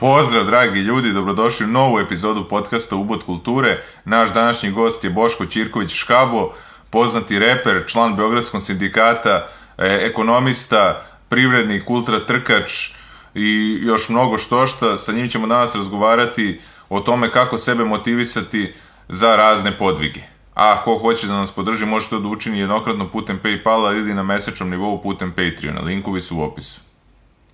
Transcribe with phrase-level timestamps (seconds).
[0.00, 3.82] Pozdrav dragi ljudi, dobrodošli u novu epizodu podcasta Ubod kulture.
[4.04, 6.52] Naš današnji gost je Boško Ćirković Škabo,
[6.90, 9.48] poznati reper, član Beogradskog sindikata,
[9.78, 12.90] e, ekonomista, privrednik, ultra trkač
[13.34, 14.96] i još mnogo što šta.
[14.96, 18.74] Sa njim ćemo danas razgovarati o tome kako sebe motivisati
[19.08, 20.20] za razne podvige.
[20.54, 24.22] A ako hoće da nas podrži, može to da učini jednokratno putem Paypala ili na
[24.22, 25.80] mesečnom nivou putem Patreona.
[25.80, 26.80] Linkovi su u opisu.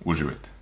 [0.03, 0.54] Uživajte.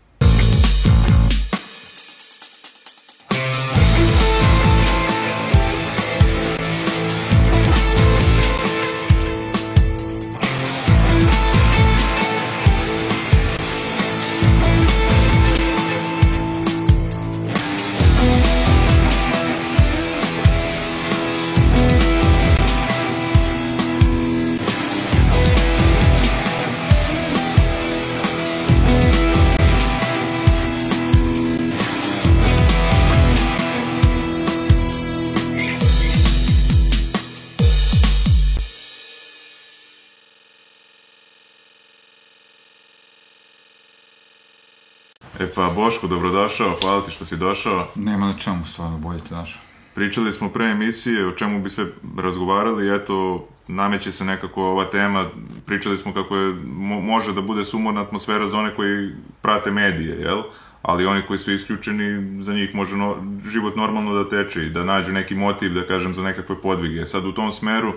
[45.76, 47.88] Boško, dobrodošao, hvala ti što si došao.
[47.96, 49.62] Nema na čemu stvarno, bolje te našao.
[49.96, 51.86] Pričali smo pre emisije o čemu bi sve
[52.18, 55.26] razgovarali, eto, nameće se nekako ova tema,
[55.66, 60.22] pričali smo kako je, mo, može da bude sumorna atmosfera za one koji prate medije,
[60.22, 60.42] jel?
[60.82, 63.16] Ali oni koji su isključeni, za njih može no,
[63.52, 67.06] život normalno da teče i da nađu neki motiv, da kažem, za nekakve podvige.
[67.06, 67.94] Sad u tom smeru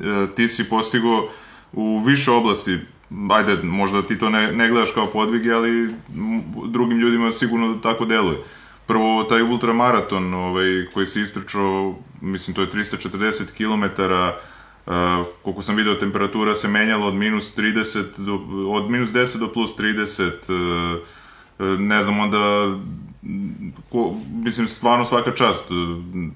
[0.00, 1.28] e, ti si postigo
[1.72, 2.78] u više oblasti
[3.30, 5.94] ajde, možda ti to ne, ne gledaš kao podvige, ali
[6.68, 8.38] drugim ljudima sigurno da tako deluje.
[8.86, 15.76] Prvo, taj ultramaraton ovaj, koji se istrčao, mislim, to je 340 km, uh, koliko sam
[15.76, 18.34] video, temperatura se menjala od minus 30, do,
[18.70, 21.00] od minus 10 do plus 30,
[21.58, 22.74] uh, ne znam, onda
[23.90, 25.68] ko, mislim, stvarno svaka čast.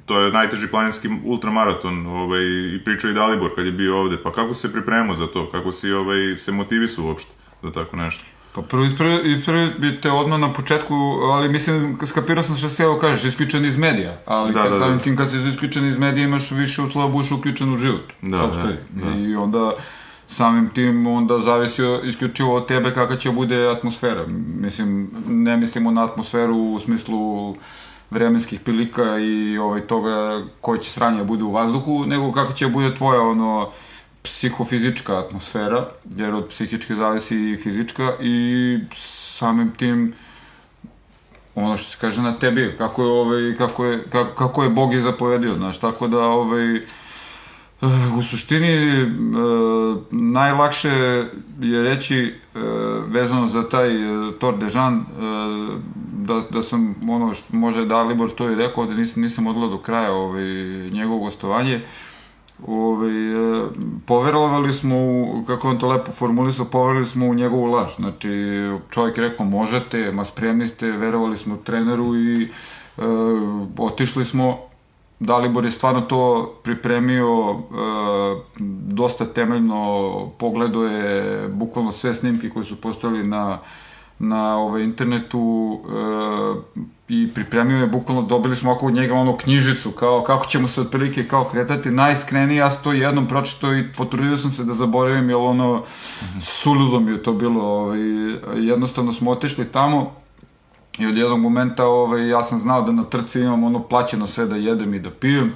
[0.07, 4.23] To je najteži planinski ultramaraton ovaj, i pričao i Dalibor kad je bio ovde.
[4.23, 5.51] Pa kako se pripremao za to?
[5.51, 7.31] Kako si ovaj, se motivisao uopšte
[7.63, 8.25] za tako nešto?
[8.53, 8.85] Pa prvo
[9.25, 13.65] ispravi bi te odmah na početku, ali mislim, skapirao sam što se evo kažeš, isključen
[13.65, 15.05] iz medija, ali da, kad da, samim da.
[15.05, 18.13] tim kad si isključen iz medija imaš više uslova budeš uključen u život.
[18.23, 19.19] Da, da, da.
[19.19, 19.73] I onda
[20.29, 24.27] samim tim onda zavisi isključivo od tebe kakva će bude atmosfera.
[24.61, 27.55] Mislim, ne mislimo na atmosferu u smislu
[28.11, 32.95] vremenskih prilika i ovaj, toga koje će sranje bude u vazduhu, nego kakva će bude
[32.95, 33.71] tvoja ono,
[34.23, 38.79] psihofizička atmosfera, jer od psihičke zavisi i fizička i
[39.39, 40.15] samim tim
[41.55, 44.95] ono što se kaže na tebi, kako je, ovaj, kako je, kako, kako je Bog
[44.95, 46.81] je zapovedio, znaš, tako da ovaj,
[48.19, 49.07] U suštini, e,
[50.11, 50.89] najlakše
[51.61, 52.59] je reći e,
[53.07, 55.05] vezano za taj e, Tor de Jean,
[56.13, 59.77] da, da sam, ono, što može da Libor to i rekao, da nisam, nisam odgledao
[59.77, 60.45] do kraja ovaj,
[60.91, 61.81] njegovo gostovanje,
[62.67, 63.13] ovaj,
[64.07, 67.97] poverovali smo, u, kako on to lepo formulisao, poverovali smo u njegovu laž.
[67.97, 68.31] Znači,
[68.91, 73.03] čovjek je rekao, možete, ma spremni ste, verovali smo treneru i e,
[73.79, 74.59] otišli smo,
[75.19, 77.57] Dalibor je stvarno to pripremio e,
[78.89, 83.59] dosta temeljno, pogledao je bukvalno sve snimke koje su postojali na,
[84.19, 90.23] na ovaj, internetu e, i pripremio je bukvalno, dobili smo oko njega ono knjižicu, kao
[90.23, 94.51] kako ćemo se otprilike kao kretati, najiskrenije, ja sam to jednom pročito i potrudio sam
[94.51, 95.83] se da zaboravim, jer ono,
[96.41, 98.01] suludo mi je to bilo, ovaj,
[98.57, 100.13] jednostavno smo otišli tamo,
[100.99, 104.47] I od jednog momenta ovaj, ja sam znao da na trci imam ono plaćeno sve
[104.47, 105.55] da jedem i da pijem.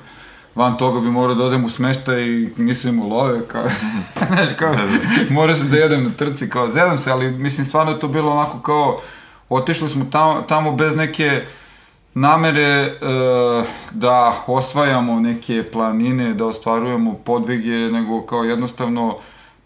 [0.54, 3.64] Van toga bi morao da odem u smeštaj i nisam imao love, kao,
[4.28, 4.74] znaš, kao,
[5.30, 8.30] morao sam da jedem na trci, kao, zedam se, ali mislim, stvarno je to bilo
[8.30, 9.00] onako kao,
[9.48, 11.42] otišli smo tamo, tamo bez neke
[12.14, 12.90] namere e,
[13.90, 19.16] da osvajamo neke planine, da ostvarujemo podvige, nego kao jednostavno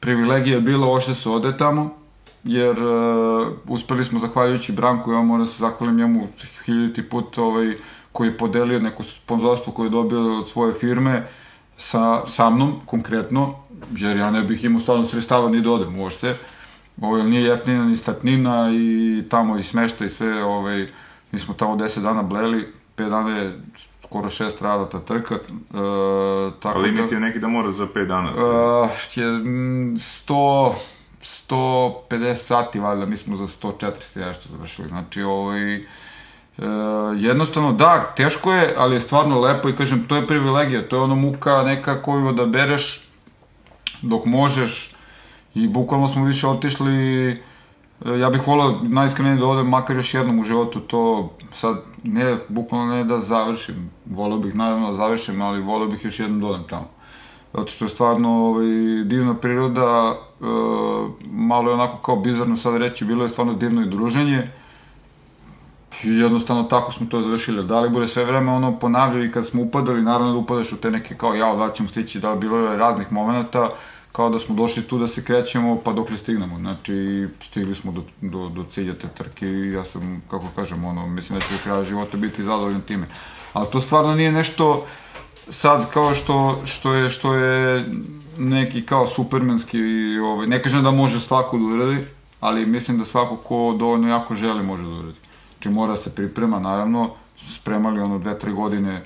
[0.00, 2.03] privilegija je bila ošte se ode tamo,
[2.44, 6.28] jer uh, uspeli smo zahvaljujući Branku, ja moram da se zahvalim njemu
[6.64, 7.74] hiljati put ovaj,
[8.12, 11.26] koji je podelio neko sponzorstvo koje je dobio od svoje firme
[11.76, 13.54] sa, sa mnom konkretno,
[13.96, 16.36] jer ja ne bih imao stvarno sredstava ni da odem uopšte.
[17.00, 20.86] Ovaj, nije jeftina ni statnina i tamo i smešta i sve, ovaj,
[21.32, 23.52] mi smo tamo 10 dana bleli, 5 dana je
[24.04, 25.34] skoro šest rada ta trka.
[25.34, 28.30] Uh, tako A limit da, je neki da mora za 5 dana?
[28.30, 30.72] Uh, je 100
[31.48, 34.88] 150 sati, valjda, mi smo za 140 nešto završili.
[34.88, 35.82] Znači, ovaj, e,
[37.16, 41.02] jednostavno, da, teško je, ali je stvarno lepo i kažem, to je privilegija, to je
[41.02, 43.08] ono muka neka koju odabereš
[44.02, 44.94] dok možeš
[45.54, 47.38] i bukvalno smo više otišli e,
[48.18, 52.94] ja bih volao najiskrenije da odem makar još jednom u životu to sad ne, bukvalno
[52.94, 56.64] ne da završim, volao bih naravno da završim, ali volao bih još jednom da odem
[56.68, 56.93] tamo.
[57.54, 58.66] Zato što je stvarno ovaj,
[59.04, 60.44] divna priroda, e,
[61.30, 64.50] malo je onako kao bizarno sad reći, bilo je stvarno divno i druženje.
[66.04, 67.64] I jednostavno tako smo to završili.
[67.64, 70.76] Da li bude sve vreme ono ponavljaju i kad smo upadali, naravno da upadaš u
[70.76, 73.70] te neke kao ja, da ćemo stići, da bilo je raznih momenta,
[74.12, 76.58] kao da smo došli tu da se krećemo, pa dok li stignemo.
[76.58, 81.06] Znači, stigli smo do, do, do cilja te trke i ja sam, kako kažem, ono,
[81.06, 83.06] mislim da će do kraja života biti zadovoljan time.
[83.52, 84.86] Ali to stvarno nije nešto
[85.50, 87.80] sad kao što, što je, što je
[88.38, 89.78] neki kao supermenski,
[90.24, 92.04] ovaj, ne kažem da može svako da uradi,
[92.40, 95.18] ali mislim da svako ko dovoljno jako želi može da uradi.
[95.52, 97.10] Znači mora se priprema, naravno,
[97.54, 99.02] spremali ono dve, tre godine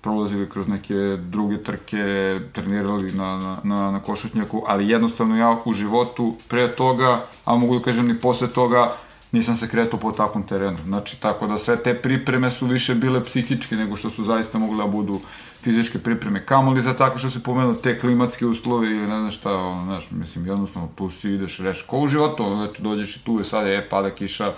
[0.00, 5.72] prolazili kroz neke druge trke, trenirali na, na, na, na košutnjaku, ali jednostavno ja u
[5.72, 8.92] životu pre toga, a mogu da kažem ni posle toga,
[9.32, 10.78] nisam se kretao po takvom terenu.
[10.84, 14.84] Znači, tako da sve te pripreme su više bile psihičke nego što su zaista mogle
[14.84, 15.20] da budu
[15.62, 16.46] fizičke pripreme.
[16.46, 19.84] Kamo li za tako što se pomenuo te klimatske uslovi ili ne znam šta, ono,
[19.84, 23.38] znaš, mislim, jednostavno tu si ideš, reš, ko u životu, ono, znači, dođeš i tu
[23.38, 24.52] je sad, je, pada kiša,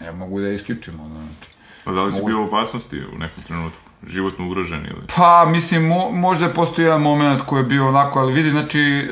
[0.00, 1.50] ne mogu da isključimo, ono, znači.
[1.84, 2.26] A da li si mogu...
[2.26, 3.91] bio u opasnosti u nekom trenutku?
[4.06, 5.02] Životno ugrožen ili?
[5.16, 8.80] Pa, mislim, mo, možda je postoji jedan moment koji je bio onako, ali vidi, znači,
[8.80, 9.08] e,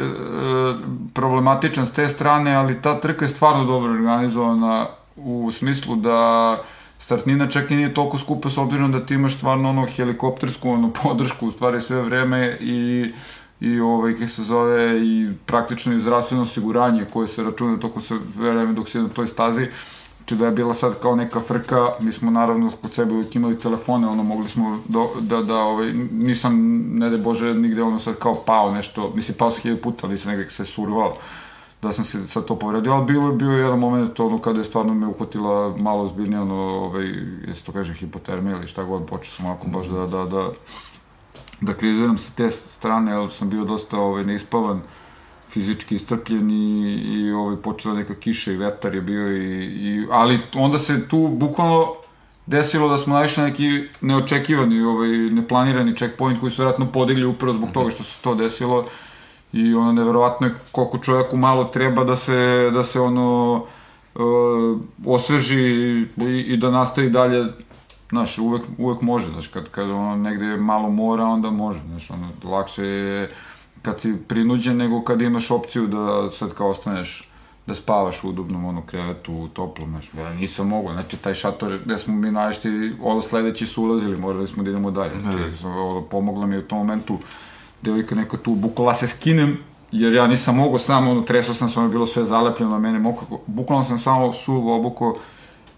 [1.14, 6.56] problematičan s te strane, ali ta trka je stvarno dobro organizovana u smislu da
[6.98, 10.92] startnina čak i nije toliko skupa s obzirom da ti imaš stvarno ono helikoptersku ono,
[11.02, 13.12] podršku u stvari sve vreme i
[13.60, 18.18] i ovaj, kako se zove, i praktično i zdravstveno osiguranje koje se računa toko sve
[18.36, 19.62] vreme dok si na toj stazi.
[19.62, 19.99] Uh,
[20.30, 23.58] Znači da je bila sad kao neka frka, mi smo naravno kod sebe uvijek imali
[23.58, 26.54] telefone, ono mogli smo do, da, da ovaj, nisam,
[26.92, 30.18] ne de Bože, nigde ono sad kao pao nešto, mislim pao sam hiljadu puta, ali
[30.18, 31.16] sam negde se survao
[31.82, 34.64] da sam se sad to povredio, ali bilo je bio jedan moment ono kada je
[34.64, 37.06] stvarno me uhvatila malo zbiljnije ono, ovaj,
[37.48, 40.50] jesi to kaže hipotermija ili šta god, počeo sam ovako baš da, da, da,
[41.60, 44.80] da kriziram sa te strane, ali sam bio dosta ovaj, neispavan,
[45.50, 50.78] fizički istrpljen i, ovaj, počela neka kiša i vetar je bio i, i, ali onda
[50.78, 51.94] se tu bukvalno
[52.46, 57.54] desilo da smo naišli na neki neočekivani, ovaj, neplanirani checkpoint koji su vjerojatno podigli upravo
[57.54, 58.84] zbog toga što se to desilo
[59.52, 63.54] i ono neverovatno je koliko čovjeku malo treba da se, da se ono
[64.14, 66.06] uh, osveži i,
[66.46, 67.46] i da nastavi dalje
[68.10, 72.30] znaš, uvek, uvek može, znaš, kad, kad ono negde malo mora, onda može, znaš, ono,
[72.44, 73.30] lakše je
[73.82, 77.30] kad si prinuđen, nego kad imaš opciju da sad kao ostaneš
[77.66, 81.78] da spavaš u udobnom ono krevetu, u toplom, znaš, ja nisam mogao, znači taj šator
[81.84, 86.02] gde smo mi našli, ovo sledeći su ulazili, morali smo da idemo dalje, znači, ovo,
[86.02, 87.18] pomogla mi u tom momentu,
[87.82, 89.58] devojka neka tu, bukvala se skinem,
[89.92, 92.98] jer ja nisam mogao samo, ono, tresao sam se, ono, bilo sve zalepljeno na mene,
[92.98, 95.18] mokro, bukvalno sam samo suvo obuko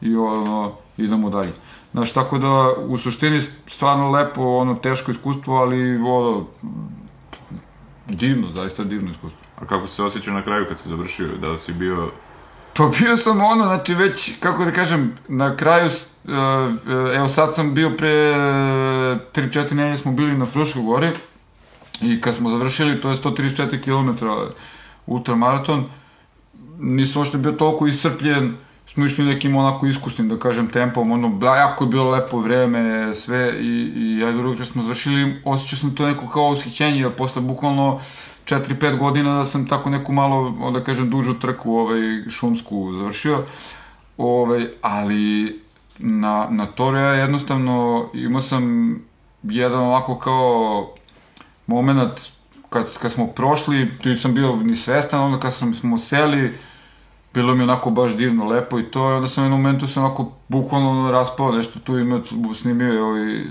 [0.01, 1.53] i ono, idemo dalje.
[1.93, 6.47] Znaš, tako da, u suštini, stvarno lepo, ono, teško iskustvo, ali, ono,
[8.17, 9.41] Divno, zaista divno iskustvo.
[9.57, 11.37] A kako se osjećao na kraju kad si završio?
[11.37, 12.11] Da li si bio...
[12.77, 16.33] Pa bio sam ono, znači već, kako da kažem, na kraju, uh,
[17.15, 21.11] evo sad sam bio pre 3-4 nedelje smo bili na Fruškoj gori
[22.01, 24.27] i kad smo završili, to je 134 km
[25.07, 25.85] ultramaraton,
[26.79, 28.55] nisam ošte bio toliko iscrpljen,
[28.93, 33.15] smo išli nekim onako iskusnim, da kažem, tempom, ono, da, jako je bilo lepo vreme,
[33.15, 37.43] sve, i, i ajde drugo, smo završili, osjećao sam to neko kao ushićenje, jer posle
[37.43, 38.01] bukvalno
[38.45, 43.45] 4-5 godina da sam tako neku malo, da kažem, dužu trku, ovaj, šumsku završio,
[44.17, 45.61] ovaj, ali
[45.99, 48.95] na, na Toru ja jednostavno imao sam
[49.43, 50.95] jedan ovako kao
[51.67, 52.21] moment
[52.71, 56.53] kad, kad smo prošli, tu sam bio ni svestan, onda kad sam, smo seli,
[57.35, 60.01] bilo mi onako baš divno, lepo i to, i onda sam u jednom momentu se
[60.01, 62.21] onako bukvalno raspao, nešto tu ima,
[62.55, 63.45] snimio je ovaj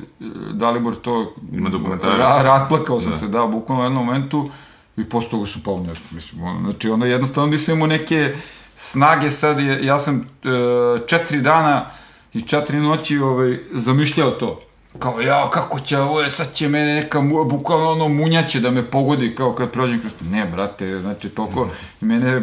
[0.53, 2.17] Dalibor to, ima dokumentarac.
[2.17, 3.17] Ra, rasplakao sam da.
[3.17, 4.49] se, da, bukvalno u jednom momentu
[4.97, 8.35] i posle toga su pao nešto, mislim, ono, znači onda jednostavno nisam imao neke
[8.77, 11.85] snage sad, ja sam e, četiri dana
[12.33, 14.61] i četiri noći ovaj, zamišljao to
[14.99, 18.83] kao, ja, kako će ovo je, sad će mene neka, bukvalno ono, munjaće da me
[18.83, 20.11] pogodi, kao kad prođem kroz...
[20.31, 21.69] Ne, brate, znači, toliko,
[22.01, 22.41] mene,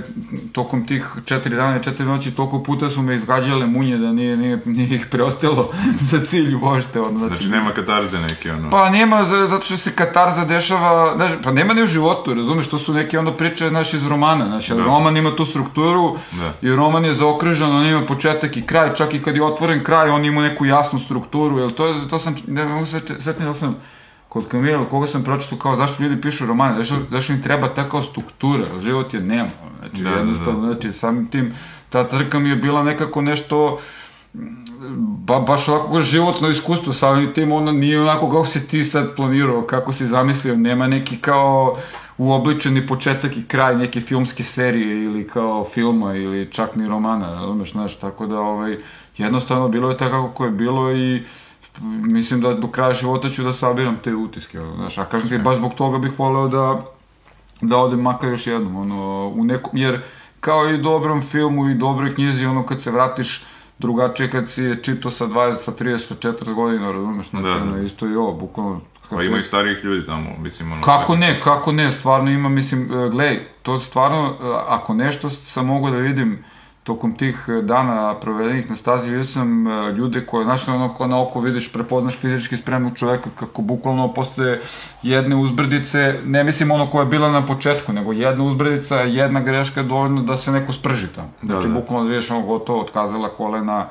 [0.53, 4.61] tokom tih četiri rane, četiri noći, toliko puta su me izgađale munje da nije, nije,
[4.65, 5.73] nije ih preostalo
[6.11, 7.01] za cilj uopšte.
[7.01, 8.71] Ono, znači, znači, nema katarze neke, ono...
[8.71, 12.79] Pa nema, zato što se katarza dešava, znači, pa nema ne u životu, razumeš, to
[12.79, 14.83] su neke ono priče, znaš, iz romana, znači, da.
[14.83, 16.69] roman ima tu strukturu da.
[16.69, 20.11] i roman je zaokružen, on ima početak i kraj, čak i kad je otvoren kraj,
[20.11, 23.77] on ima neku jasnu strukturu, jel to, to sam ne mogu se setiti da sam
[24.29, 28.03] kod Kamila, koga sam pročitao kao zašto ljudi pišu romane, zašto, zašto im treba takva
[28.03, 30.73] struktura, život je nema, znači da, jednostavno, da, da.
[30.73, 31.55] znači samim tim,
[31.89, 33.81] ta trka mi je bila nekako nešto,
[34.99, 39.63] ba, baš ovako životno iskustvo, samim tim ono nije onako kako si ti sad planirao,
[39.63, 41.77] kako si zamislio, nema neki kao
[42.19, 47.73] uobličeni početak i kraj neke filmske serije ili kao filma ili čak ni romana, razumeš,
[47.73, 48.77] znaš, tako da ovaj,
[49.19, 51.23] jednostavno bilo je tako kako je bilo i
[51.83, 55.57] mislim da do kraja života ću da sabiram te utiske, znaš, a kažem ti, baš
[55.57, 56.85] zbog toga bih voleo da,
[57.61, 60.01] da odem makar još jednom, ono, u nekom, jer
[60.41, 63.45] kao i dobrom filmu i dobroj knjizi, ono, kad se vratiš,
[63.79, 67.73] drugačije kad si je čito sa 20, sa 30, sa 40 godina, razumeš, znači, da,
[67.73, 67.83] da.
[67.83, 68.81] isto i ovo, bukvalno,
[69.11, 70.83] Pa ima i starijih ljudi tamo, mislim, ono...
[70.83, 75.67] Kako ne, kako ne, stvarno ima, mislim, e, gledaj, to stvarno, e, ako nešto sam
[75.67, 76.45] mogu da vidim
[76.89, 79.67] tokom tih e, dana provedenih na stazi, vidio sam
[79.97, 84.59] ljude koje, znaš, ono, ko na oko vidiš, prepoznaš fizički spremnog čoveka, kako bukvalno posle
[85.03, 89.81] jedne uzbrdice, ne mislim ono koja je bila na početku, nego jedna uzbrdica, jedna greška
[89.81, 91.31] je dovoljno da se neko sprži tamo.
[91.43, 91.75] Da, znači, da.
[91.75, 93.87] bukvalno vidiš ono gotovo, otkazala kolena,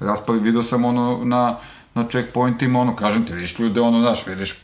[0.00, 1.56] raspali, vidio sam ono na
[1.94, 4.54] na checkpointima, ono, kažem ti, vidiš ljude, ono, znaš, vidiš,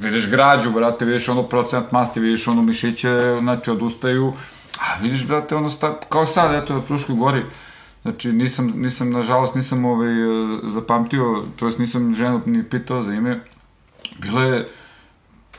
[0.00, 4.32] vidiš građu, brate, vidiš ono procent masti, vidiš ono mišiće, znači, odustaju,
[4.80, 7.42] a vidiš, brate, ono, sta, kao sad, eto, na Fruškoj gori,
[8.02, 10.08] znači, nisam, nisam, nažalost, nisam, ovaj,
[10.62, 13.40] zapamtio, to jest nisam ženu ni pitao za ime,
[14.18, 14.68] bila je,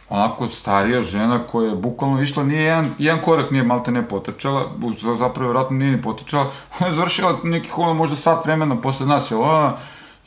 [0.10, 4.66] onako starija žena koja je bukvalno išla, nije jedan, jedan korak nije malte ne potrčala,
[5.18, 9.32] zapravo vjerojatno nije ni potrčala, ona je završila nekih ono možda sat vremena posle nas,
[9.32, 9.78] je ona,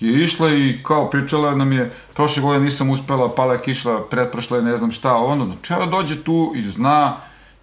[0.00, 4.56] je išla i kao pričala nam je, prošle godine nisam uspela, pala je kišla, pretprošla
[4.56, 7.16] je ne znam šta, ono, znači ona dođe tu i zna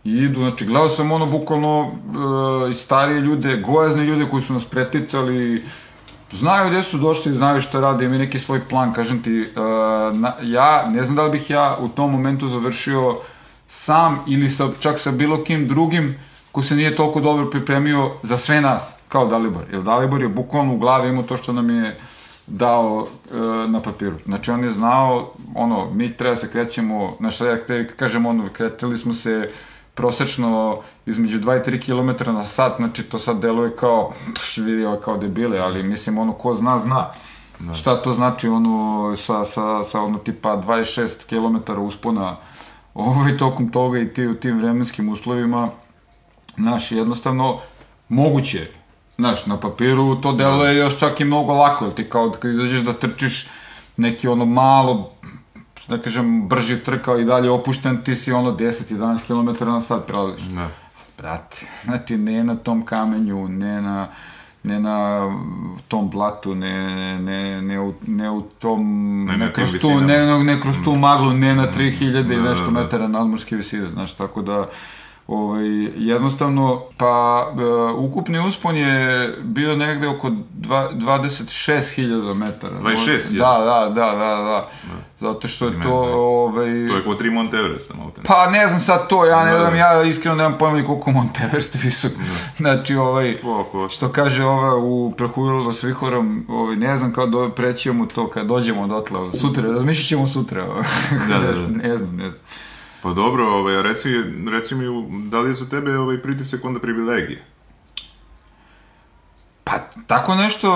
[0.03, 1.91] i idu, znači gledao sam ono bukvalno
[2.69, 5.63] e, starije ljude, gojazne ljude koji su nas preticali,
[6.31, 9.59] znaju gde su došli, znaju šta rade, imaju neki svoj plan, kažem ti, e,
[10.13, 13.17] na, ja ne znam da li bih ja u tom momentu završio
[13.67, 16.15] sam ili sa, čak sa bilo kim drugim
[16.51, 19.63] ko se nije toliko dobro pripremio za sve nas, kao Dalibor.
[19.71, 21.99] Jer Dalibor je bukvalno u glavi imao to što nam je
[22.47, 24.15] dao e, na papiru.
[24.25, 27.57] Znači on je znao, ono, mi treba se krećemo, na šta ja
[27.97, 29.49] kažem, ono, kretili smo se
[29.99, 34.85] prosečno između 2 i 3 km na sat, znači to sad deluje kao, pš, vidi
[34.85, 37.11] ovo kao debile, ali mislim, ono, ko zna, zna.
[37.59, 37.73] Da.
[37.73, 42.37] Šta to znači, ono, sa, sa, sa ono, tipa 26 km uspona,
[42.93, 45.69] ovaj, tokom toga i ti u tim vremenskim uslovima,
[46.57, 47.57] znaš, jednostavno,
[48.09, 48.67] moguće
[49.19, 52.81] Znaš, na papiru to deluje još čak i mnogo lako, jer ti kao kad izađeš
[52.81, 53.47] da trčiš
[53.97, 55.11] neki ono malo,
[55.89, 60.43] da kažem, brži trkao i dalje opušten, ti si ono 10-11 km na sat prelaziš.
[60.43, 60.67] Da.
[61.17, 64.07] Brate, znači ne na tom kamenju, ne na
[64.63, 65.21] ne na
[65.87, 68.83] tom blatu, ne, ne, ne, u, ne u tom,
[69.25, 72.65] ne, ne, kroz tu, ne, ne kroz tu maglu, ne na 3000 da, i nešto
[72.65, 72.79] da, da.
[72.79, 74.69] metara nadmorske visine, znaš, tako da
[75.29, 77.53] Ovaj, jednostavno, pa e,
[77.93, 82.79] ukupni uspon je bio negde oko 26.000 metara.
[82.81, 83.37] 26.000?
[83.37, 84.69] Da, da, da, da, da.
[85.19, 85.93] Zato što je to...
[85.93, 86.65] Ovaj...
[86.65, 87.29] To je kao tri
[87.65, 90.83] Everesta, malo Pa ne znam sad to, ja ne da, znam, ja iskreno nemam pojma
[90.83, 92.11] koliko Monte Everest visok.
[92.11, 92.23] Da.
[92.57, 93.37] Znači, ovaj,
[93.89, 98.47] što kaže ova u Prahujilo s Vihorom, ovaj, ne znam kao do, prećemo to kad
[98.47, 99.19] dođemo dotle.
[99.39, 100.65] Sutra, razmišljat ćemo sutra.
[101.29, 101.67] da, da, da.
[101.87, 102.43] ne znam, ne znam.
[103.03, 104.09] Pa dobro, ovaj, reci,
[104.51, 104.85] reci mi,
[105.29, 107.43] da li je za tebe ovaj pritisak onda privilegije?
[109.63, 110.69] Pa, tako nešto,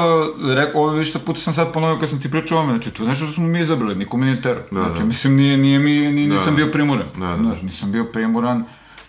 [0.56, 3.04] rekao, ovo više puta sam sad ponovio kad sam ti pričao o ome, znači, to
[3.04, 4.62] je nešto što smo mi izabrali, niko mi nije tero.
[4.72, 5.06] Da, znači, da.
[5.06, 6.56] mislim, nije, nije mi, nije, da, nisam da.
[6.56, 7.08] bio primuran.
[7.18, 7.38] Da, da.
[7.38, 8.64] Znači, nisam bio primuran,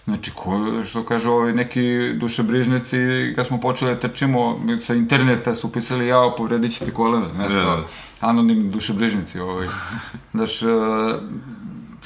[0.05, 2.97] znači, ko, što kaže, ovaj, neki dušebrižnici,
[3.37, 7.55] kad smo počeli da trčimo, sa interneta su upisali, jao, povredit će ti kolena, nešto,
[7.55, 7.85] da, da.
[8.21, 9.67] anonimni dušebrižnici, ovaj.
[10.35, 10.63] Znaš,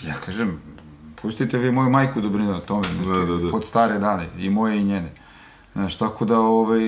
[0.06, 0.60] ja kažem,
[1.22, 3.50] pustite vi moju majku da brine o tome, da, da, da.
[3.50, 5.12] pod stare dane, i moje i njene.
[5.72, 6.80] Znaš, tako da, ovaj,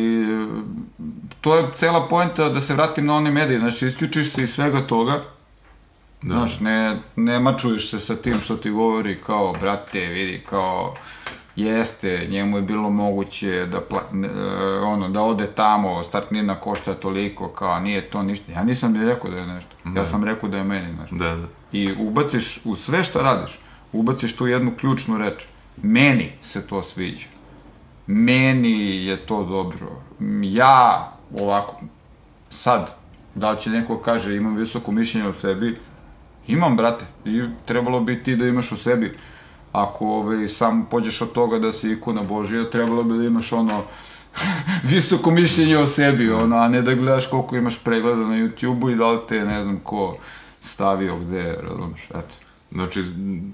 [1.40, 4.86] to je cela poenta da se vratim na one medije, znači, isključiš se iz svega
[4.86, 5.22] toga,
[6.22, 6.34] da.
[6.34, 10.94] znaš, ne, ne mačuješ se sa tim što ti govori kao, brate, vidi, kao,
[11.56, 14.28] jeste, njemu je bilo moguće da, pla, ne,
[14.82, 18.52] ono, da ode tamo, startnina košta toliko, kao, nije to ništa.
[18.52, 19.70] Ja nisam bi rekao da je nešto.
[19.84, 20.00] Da.
[20.00, 21.16] Ja sam rekao da je meni nešto.
[21.16, 21.46] Da, da.
[21.72, 23.58] I ubaciš u sve što radiš,
[23.92, 25.44] ubaciš tu jednu ključnu reč.
[25.82, 27.26] Meni se to sviđa.
[28.06, 30.02] Meni je to dobro.
[30.42, 31.80] Ja, ovako,
[32.50, 32.94] sad,
[33.34, 35.78] da li će neko kaže imam visoko mišljenje o sebi,
[36.46, 39.16] imam, brate, i trebalo bi ti da imaš u sebi.
[39.72, 43.82] Ako ovaj, sam pođeš od toga da si ikona Božija, trebalo bi da imaš ono
[44.92, 48.94] visoko mišljenje o sebi, ono, a ne da gledaš koliko imaš pregleda na YouTube-u i
[48.94, 50.16] da li te, ne znam ko,
[50.60, 52.49] stavio gde, razumeš, eto.
[52.70, 53.02] Znači,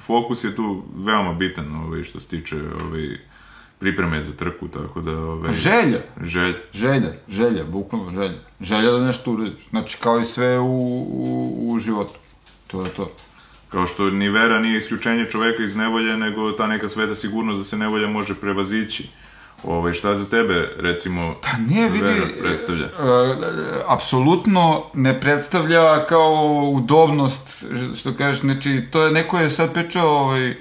[0.00, 3.18] fokus je tu veoma bitan, ovaj, što se tiče ovaj,
[3.78, 5.18] pripreme za trku, tako da...
[5.18, 6.00] Ovaj, želja.
[6.22, 6.54] Želja.
[6.72, 8.38] Želja, želja, bukvalno želja.
[8.60, 9.68] Želja da nešto uradiš.
[9.70, 12.12] Znači, kao i sve u, u, u životu.
[12.66, 13.12] To je to.
[13.68, 17.64] Kao što ni vera nije isključenje čoveka iz nevolje, nego ta neka sveta sigurnost da
[17.64, 19.08] se nevolja može prevazići.
[19.64, 22.84] Ovaj, šta za tebe, recimo, pa nije, vidi, vera predstavlja?
[22.84, 23.36] Uh,
[23.88, 30.50] apsolutno ne predstavlja kao udobnost, što kažeš, znači, to je, neko je sad pričao, ovaj,
[30.50, 30.56] uh,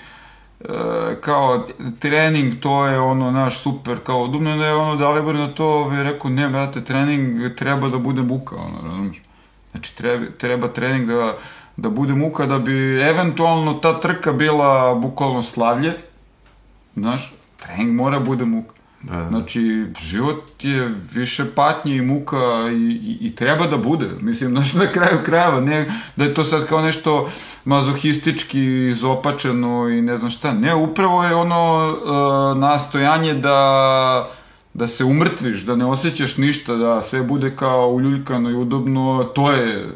[1.22, 1.66] kao
[2.00, 6.04] trening, to je ono naš super, kao udobno da je ono Dalibor na to ovaj,
[6.04, 9.22] rekao, ne, brate, trening treba da bude buka, ono, razumiješ?
[9.72, 11.34] Znači, treba, treba trening da
[11.78, 15.94] da bude muka, da bi eventualno ta trka bila bukvalno slavlje,
[16.96, 18.75] znaš, trening mora bude muka.
[19.08, 19.30] Da, da.
[19.30, 22.38] Znači, život je više patnje i muka
[22.72, 24.10] i, i, i treba da bude.
[24.22, 27.30] Mislim, znaš, na kraju krajeva, ne da je to sad kao nešto
[27.66, 30.54] mazohistički izopačeno i ne znam šta.
[30.54, 34.30] Ne, upravo je ono uh, nastojanje da
[34.76, 39.52] da se umrtviš, da ne osjećaš ništa, da sve bude kao uljuljkano i udobno, to
[39.52, 39.96] je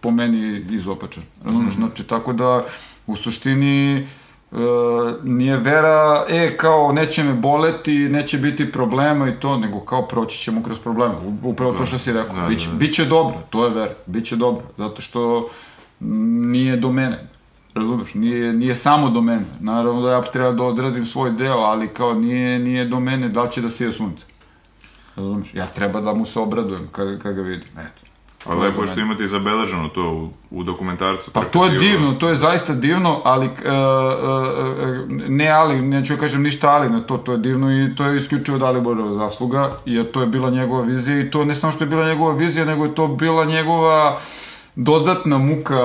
[0.00, 1.22] po meni izopačen.
[1.44, 1.74] Razumeš?
[1.74, 1.76] Mm.
[1.76, 2.64] Znači, tako da,
[3.06, 4.06] u suštini, e,
[5.22, 10.38] nije vera, e, kao, neće me boleti, neće biti problema i to, nego kao, proći
[10.38, 11.14] ćemo kroz probleme.
[11.42, 11.86] Upravo to da.
[11.86, 12.36] što si rekao.
[12.36, 12.76] Da, biće, da.
[12.76, 13.92] biće dobro, to je vera.
[14.06, 15.48] Biće dobro, zato što
[16.00, 17.28] nije do mene.
[17.74, 18.14] Razumeš?
[18.14, 19.44] Nije, nije samo do mene.
[19.60, 23.48] Naravno da ja treba da odradim svoj deo, ali kao nije, nije do mene da
[23.48, 24.24] će da sije sunce.
[25.16, 25.54] Razumeš?
[25.54, 27.68] Ja treba da mu se obradujem kada, kada ga vidim.
[27.78, 28.05] Eto.
[28.48, 31.30] A lepo je što imate zabeleženo to u, u dokumentarcu.
[31.30, 36.42] Pa to je divno, to je zaista divno, ali, uh, uh, ne ali, neću kažem
[36.42, 40.20] ništa ali na to, to je divno i to je isključivo Daliborova zasluga, jer to
[40.20, 42.94] je bila njegova vizija i to ne samo što je bila njegova vizija, nego je
[42.94, 44.18] to bila njegova
[44.76, 45.80] dodatna muka,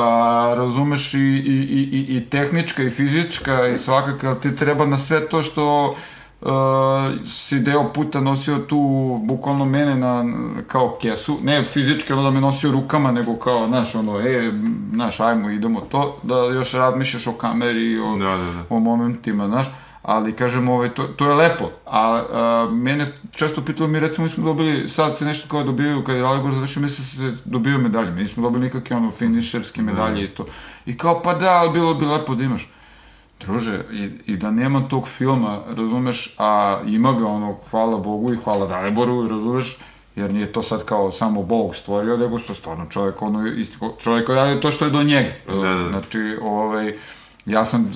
[0.55, 5.41] razumeš, i, i, i, i tehnička i fizička i svakako, ti treba na sve to
[5.41, 5.95] što
[6.41, 8.77] uh, si deo puta nosio tu
[9.23, 10.25] bukvalno mene na,
[10.67, 14.51] kao kesu, ne fizički ono da me nosio rukama, nego kao, znaš, ono, e,
[14.93, 18.63] znaš, ajmo, idemo to, da još razmišljaš o kameri, o, da, da, da.
[18.69, 19.67] o momentima, znaš,
[20.01, 24.29] ali kažem, ovaj, to, to je lepo, a, a mene često pitalo mi, recimo, mi
[24.29, 28.11] smo dobili, sad se nešto kao dobijaju, kad je Alibor završio, misle se dobio medalje,
[28.11, 30.21] mi smo dobili nikakve ono finišerske medalje da.
[30.21, 30.45] i to,
[30.85, 32.69] i kao, pa da, ali bilo bi lepo da imaš,
[33.45, 38.37] Druže, i, i da nema tog filma, razumeš, a ima ga ono, hvala Bogu i
[38.37, 39.77] hvala Daliboru, razumeš,
[40.15, 44.29] jer nije to sad kao samo Bog stvorio, nego što stvarno čovjek, ono, isti, čovjek
[44.29, 45.29] radi to što je do njega.
[45.47, 45.89] Da, da, da.
[45.89, 46.93] Znači, ovaj,
[47.45, 47.93] ja sam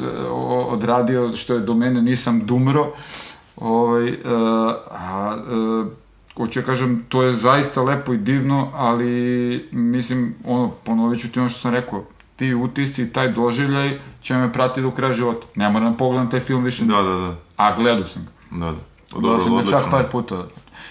[0.68, 2.92] odradio što je do mene, nisam dumro,
[3.56, 4.16] ovaj, uh,
[4.92, 5.88] a, uh,
[6.38, 11.40] hoću ja kažem, to je zaista lepo i divno, ali mislim, ono, ponovit ću ti
[11.40, 12.04] ono što sam rekao,
[12.36, 15.48] ti utisci, taj doživljaj će me pratiti do kraja života.
[15.56, 16.84] Ne moram da pogledam taj film više.
[16.84, 17.36] Da, da, da.
[17.58, 18.58] A gledao sam ga.
[18.66, 19.20] Da, da.
[19.20, 20.46] Gledao sam ga čak par puta.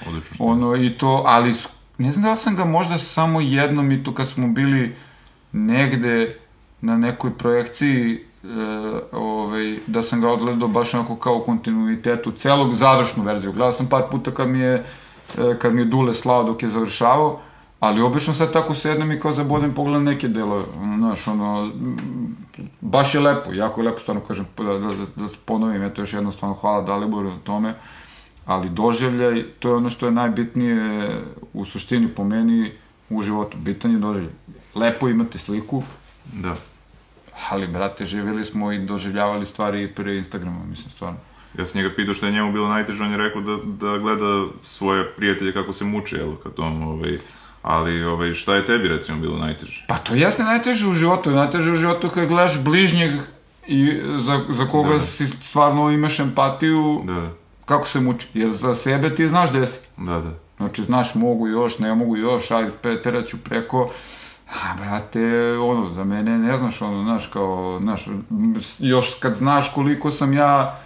[0.08, 0.46] Odlično.
[0.46, 1.54] Ono, i to, ali
[1.98, 4.96] ne znam da sam ga možda samo jednom i to kad smo bili
[5.52, 6.38] negde
[6.80, 8.46] na nekoj projekciji e,
[9.12, 13.52] ovaj, da sam ga odgledao baš onako kao kontinuitetu celog završnu verziju.
[13.52, 14.84] Gledao sam par puta kad mi je,
[15.38, 17.40] e, kad mi je Dule slao dok je završavao
[17.84, 20.64] Ali obično sad tako sednem i kao zabodem pogledam neke delove,
[20.98, 21.72] znaš, ono,
[22.80, 26.12] baš je lepo, jako je lepo, stvarno kažem, da, da, da, da ponovim, eto još
[26.12, 27.74] jednostavno hvala Daliboru na tome,
[28.46, 31.10] ali doživljaj, to je ono što je najbitnije
[31.52, 32.72] u suštini po meni
[33.10, 34.32] u životu, bitan je doživljaj.
[34.74, 35.82] Lepo imate sliku,
[36.32, 36.54] da.
[37.50, 41.18] ali, brate, živjeli smo i doživljavali stvari pre Instagrama, mislim, stvarno.
[41.58, 44.46] Ja sam njega pitao što je njemu bilo najteže, on je rekao da, da gleda
[44.62, 47.18] svoje prijatelje kako se muče, jel, kad on, ovaj,
[47.64, 49.84] Ali ovaj, šta je tebi recimo bilo najteže?
[49.88, 51.30] Pa to jeste najteže u životu.
[51.30, 53.10] Najteže u životu kad gledaš bližnjeg
[53.66, 55.00] i za, za koga da.
[55.00, 57.30] si stvarno imaš empatiju, da.
[57.64, 58.28] kako se muči.
[58.34, 59.78] Jer za sebe ti znaš gde si.
[59.96, 60.30] Da, da.
[60.56, 63.90] Znači, znaš, mogu još, ne mogu još, ajde, peteraću preko...
[64.48, 68.08] A, brate, ono, za mene, ne znaš, ono, znaš, kao, znaš,
[68.78, 70.80] još kad znaš koliko sam ja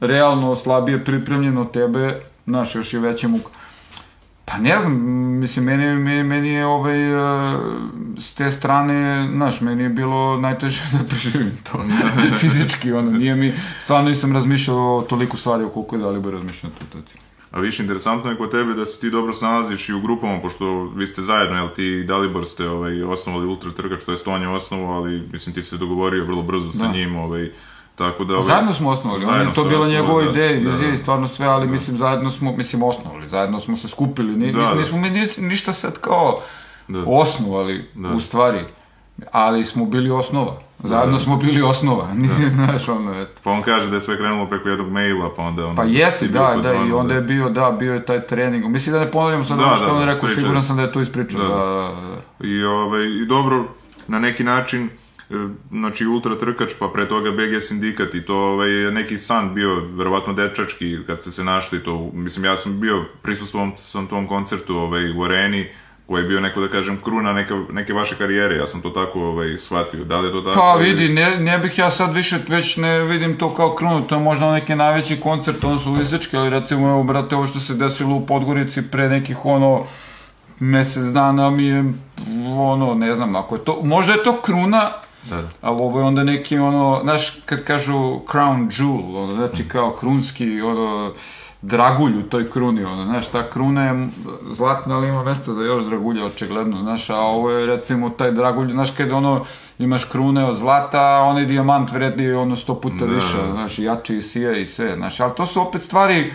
[0.00, 3.50] realno slabije pripremljen od tebe, znaš, još je veća muka.
[4.48, 5.00] Pa ne znam,
[5.40, 7.60] mislim, meni, meni, meni je ovaj, uh,
[8.18, 11.84] s te strane, znaš, meni je bilo najteže da preživim to,
[12.38, 16.20] fizički, ono, nije mi, stvarno nisam razmišljao o toliko stvari o koliko je da li
[16.20, 17.18] bi razmišljao to, to
[17.50, 20.84] A više interesantno je kod tebe da se ti dobro snalaziš i u grupama, pošto
[20.84, 24.50] vi ste zajedno, jel ti i Dalibor ste ovaj, osnovali Ultra Trkač, to je Stonja
[24.50, 26.92] osnovu, ali mislim ti se dogovorio vrlo brzo sa da.
[26.92, 27.50] njim, ovaj,
[27.96, 31.26] Tako da, ovaj, zajedno smo osnovali, zajedno to bila njegova da, ideja, da, da, stvarno
[31.26, 31.72] sve, ali da.
[31.72, 35.08] mislim zajedno smo, mislim osnovali, zajedno smo se skupili, ni, da, nismo da.
[35.08, 36.40] mi ništa sad kao
[36.88, 37.04] da.
[37.06, 38.08] osnovali da.
[38.08, 38.60] u stvari,
[39.32, 40.60] ali smo bili osnova.
[40.78, 41.24] Zajedno da.
[41.24, 42.50] smo bili osnova, nije, da.
[42.50, 43.40] znaš, ono, eto.
[43.42, 45.76] Pa on kaže da je sve krenulo preko jednog maila, pa onda ono...
[45.76, 47.14] Pa jeste, da, da, i onda da.
[47.14, 48.64] je bio, da, bio je taj trening.
[48.64, 50.92] Mislim da ne ponavljam sad da, ono što da, on rekao, siguran sam da je
[50.92, 52.16] to ispričao, da, da, da.
[52.40, 52.48] da.
[52.48, 53.64] I, ovaj, I dobro,
[54.08, 54.90] na neki način,
[55.70, 60.32] znači ultra trkač, pa pre toga BG sindikat i to ovaj, neki san bio, verovatno
[60.32, 65.10] dečački, kad ste se našli to, mislim, ja sam bio, prisustvovom sam tom koncertu ovaj,
[65.18, 65.68] u areni,
[66.06, 69.20] koji je bio neko, da kažem, kruna neke, neke vaše karijere, ja sam to tako
[69.20, 70.60] ovaj, shvatio, da li je to tako?
[70.60, 74.14] Pa vidi, ne, ne bih ja sad više, već ne vidim to kao krunu, to
[74.14, 77.74] je možda neki najveći koncert, ono su listički, ali recimo, evo, brate, ovo što se
[77.74, 79.84] desilo u Podgorici pre nekih, ono,
[80.60, 81.84] mesec dana mi je,
[82.56, 84.90] ono, ne znam, ako je to, možda je to kruna,
[85.30, 85.42] Da.
[85.60, 90.60] Ali ovo je onda neki, ono, znaš, kad kažu crown jewel, ono, znači kao krunski,
[90.60, 91.12] ono,
[91.62, 94.08] dragulj u toj kruni, ono, znaš, ta kruna je
[94.50, 98.72] zlatna, ali ima mesta za još dragulja, očigledno, znaš, a ovo je, recimo, taj dragulj,
[98.72, 99.44] znaš, kada, ono,
[99.78, 103.12] imaš krune od zlata, a onaj dijamant vredi, ono, sto puta da.
[103.12, 106.32] više, znaš, jači i sije i sve, znaš, ali to su opet stvari,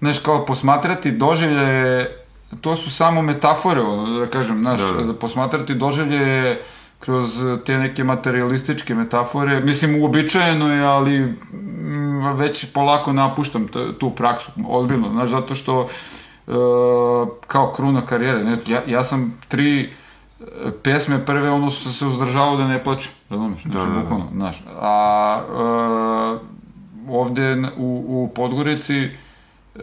[0.00, 2.06] znaš, kao posmatrati doživlje,
[2.60, 5.14] to su samo metafore, ono, da kažem, znaš, da, da.
[5.14, 6.58] posmatrati doživlje
[7.04, 9.60] kroz te neke materialističke metafore.
[9.60, 17.28] Mislim, uobičajeno je, ali mm, već polako napuštam tu praksu, ozbiljno, znaš, zato što uh,
[17.46, 20.44] kao kruna karijere, ne, ja, ja sam tri e,
[20.82, 24.62] pesme prve, ono su se uzdržavao da ne plaćem, razumiješ, znači, da, da, bukvalno, znaš,
[24.80, 25.40] a
[27.08, 29.08] uh, ovde u, u Podgorici
[29.74, 29.82] uh,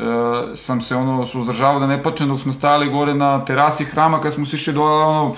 [0.56, 4.34] sam se ono suzdržavao da ne plaćem dok smo stajali gore na terasi hrama kad
[4.34, 5.36] smo sišli dole, ono,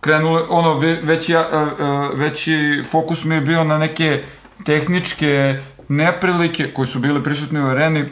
[0.00, 1.34] krenule, ono, veći,
[2.14, 4.22] veći fokus mi je bio na neke
[4.64, 8.04] tehničke neprilike koje su bile prisutne u areni,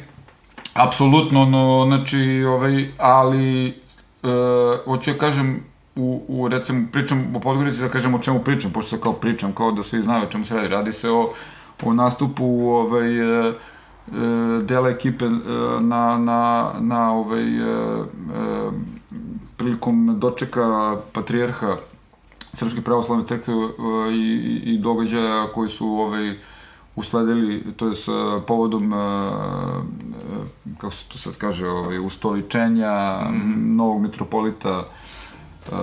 [0.74, 3.74] apsolutno, ono, znači, ovaj, ali,
[4.22, 5.60] uh, hoću ja kažem,
[5.96, 9.52] u, u, recimo, pričam o Podgorici, da kažem o čemu pričam, pošto se kao pričam,
[9.52, 10.68] kao da svi znaju o čemu se radi.
[10.68, 11.32] Radi se o,
[11.82, 13.52] o nastupu ovaj, e,
[14.62, 15.24] dela ekipe
[15.80, 17.44] na, na, na ovaj,
[19.58, 21.76] prilikom dočeka patrijarha
[22.52, 23.70] Srpske pravoslavne crkve uh,
[24.12, 26.34] i, i događaja koji su ovaj,
[26.96, 28.98] usledili, to je s uh, povodom, uh,
[30.78, 33.76] kako se to sad kaže, ovaj, ustoličenja mm -hmm.
[33.76, 35.76] novog metropolita uh,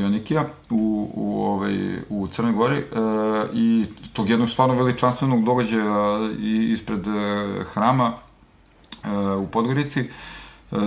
[0.00, 2.84] Jonikija u, u, ovaj, u Crnoj Gori uh,
[3.52, 7.14] i tog jednog stvarno veličanstvenog događaja i, ispred uh,
[7.72, 8.12] hrama
[9.04, 10.00] uh, u Podgorici,
[10.70, 10.78] uh,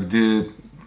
[0.00, 0.44] gde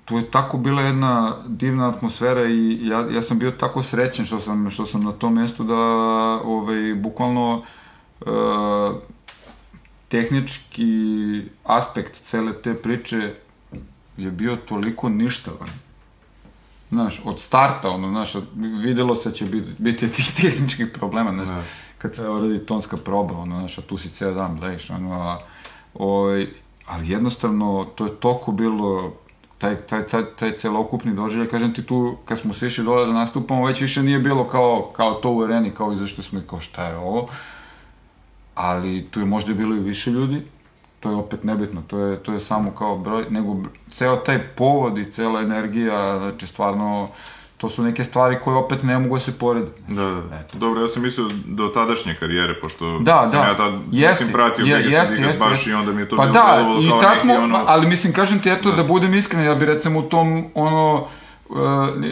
[0.10, 4.39] tu je tako bila jedna divna atmosfera i ja, ja sam bio tako srećen što
[4.39, 5.76] sam, što sam na tom mestu da
[6.45, 7.63] ovaj, bukvalno
[8.22, 8.28] uh,
[10.08, 13.34] tehnički aspekt cele te priče
[14.17, 15.69] je bio toliko ništavan.
[16.89, 18.34] Znaš, od starta, ono, znaš,
[18.84, 21.63] videlo se da će biti, biti tih tehničkih problema, znaš, ne.
[21.98, 25.39] kad se radi tonska proba, ono, znaš, a tu si ceo dan, gledaš, ono, a,
[25.93, 26.54] oj,
[26.86, 29.13] ali jednostavno, to je toliko bilo
[29.60, 33.65] taj, taj, taj, taj celokupni doživljaj, kažem ti tu, kad smo se dole da nastupamo,
[33.65, 36.86] već više nije bilo kao, kao to u areni, kao izašli smo i kao šta
[36.86, 37.28] je ovo,
[38.56, 40.41] ali tu je možda bilo i više ljudi,
[41.00, 43.58] to je opet nebitno, to je, to je samo kao broj, nego
[43.91, 47.10] ceo taj povod i cela energija, znači stvarno, uh,
[47.60, 49.72] to su neke stvari koje opet ne mogu da se porede.
[49.88, 50.36] Da, da.
[50.36, 50.58] Eto.
[50.58, 53.48] Dobro, ja sam mislio do tadašnje karijere, pošto da, sam da.
[53.48, 55.69] ja tad, jeste, mislim, pratio je, Vegas jeste, jeste, baš jeste.
[55.69, 57.63] i onda mi je to pa bilo da, i kao smo, ono...
[57.67, 61.08] ali mislim, kažem ti, eto, da, da budem iskren, ja bi recimo u tom, ono,
[61.50, 61.58] Uh,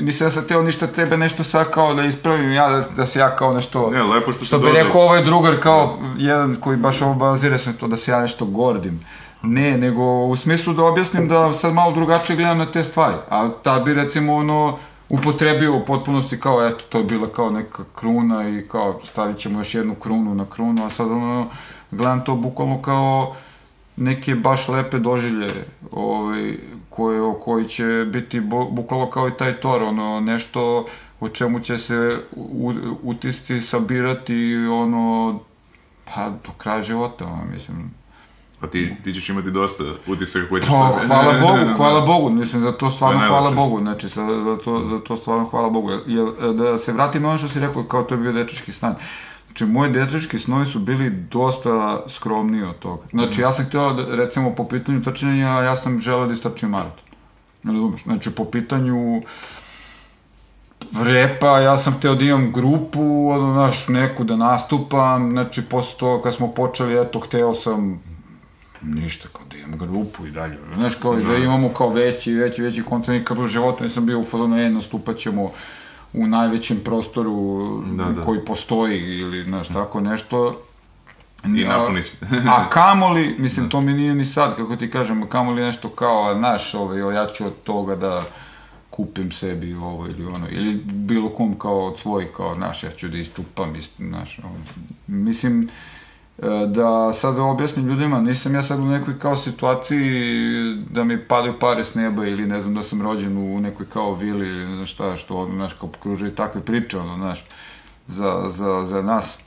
[0.01, 3.19] nisam ja sad teo ništa tebe nešto sad kao da ispravim ja, da, da se
[3.19, 3.89] ja kao nešto...
[3.91, 6.23] Ne, lepo što što bi rekao ovaj drugar kao da.
[6.23, 9.05] jedan koji baš ovo bazira se to da se ja nešto gordim.
[9.41, 13.15] Ne, nego u smislu da objasnim da sad malo drugačije gledam na te stvari.
[13.29, 14.77] A tad bi recimo ono
[15.09, 19.59] upotrebio u potpunosti kao, eto, to je bila kao neka kruna i kao stavit ćemo
[19.59, 21.49] još jednu krunu na krunu, a sad ono,
[21.91, 23.35] gledam to bukvalno kao
[23.97, 26.57] neke baš lepe doživlje ovaj,
[26.89, 28.39] koje, koji će biti
[28.71, 30.85] bukvalno kao i taj tor, ono, nešto
[31.19, 32.17] o čemu će se
[33.03, 35.39] utisti, sabirati, ono,
[36.05, 37.91] pa do kraja života, ono, mislim,
[38.59, 41.07] Pa ti, ti ćeš imati dosta utisak koji ćeš pa, sad...
[41.07, 44.89] hvala Bogu, hvala Bogu, mislim za to stvarno to hvala Bogu, znači za, za, to,
[44.89, 45.91] za to stvarno hvala Bogu.
[46.05, 48.95] Jer, da se vratim na ono što si rekao, kao to je bio dečački stan.
[49.47, 53.03] Znači, moji dečački snovi su bili dosta skromniji od toga.
[53.11, 57.05] Znači, ja sam htio, da, recimo, po pitanju trčanja, ja sam želeo da istračim maraton.
[57.63, 58.03] Ne razumeš?
[58.03, 59.21] Znači, po pitanju
[61.03, 66.23] repa, ja sam hteo da imam grupu, ono, znaš, neku da nastupam, znači, posle toga
[66.23, 68.01] kad smo počeli, eto, hteo sam
[68.81, 70.57] ništa, kao da imam grupu i dalje.
[70.75, 74.19] Znaš, kao da, da imamo kao veći, veći, veći kontinent, kad u životu nisam bio
[74.19, 75.51] u fazonu, e, nastupat ćemo
[76.13, 78.21] u najvećem prostoru da, da.
[78.21, 80.61] koji postoji ili znaš, tako nešto.
[81.45, 82.01] I napuni
[82.49, 83.69] a kamoli, mislim, da.
[83.69, 87.45] to mi nije ni sad, kako ti kažem, kamoli nešto kao, naš, ovaj, ja ću
[87.45, 88.23] od toga da
[88.89, 93.07] kupim sebi ovo ili ono, ili bilo kom kao od svojih, kao, naš, ja ću
[93.07, 94.61] da isčupam, naš, ovaj.
[95.07, 95.69] mislim,
[96.67, 101.83] da sad objasnim ljudima, nisam ja sad u nekoj kao situaciji da mi padaju pare
[101.83, 104.85] s neba ili ne znam da sam rođen u nekoj kao vili ili ne znam
[104.85, 107.43] šta, što ono, znaš, kao pokružaju takve priče, ono, znaš,
[108.07, 109.37] za, za, za nas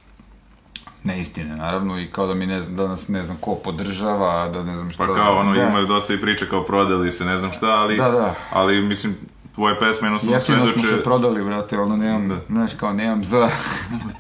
[1.05, 4.63] neistine, naravno, i kao da mi ne znam, da nas ne znam ko podržava, da
[4.63, 5.07] ne znam šta.
[5.07, 5.63] Pa kao, ono, da.
[5.63, 8.35] imaju dosta i priče kao prodali se, ne znam šta, ali, da, da.
[8.53, 9.17] ali mislim,
[9.61, 10.81] tvoje pesme jednostavno Jeftino svedoče...
[10.81, 12.41] smo se prodali, brate, ono, nemam, da.
[12.49, 13.51] znaš, kao, nemam za,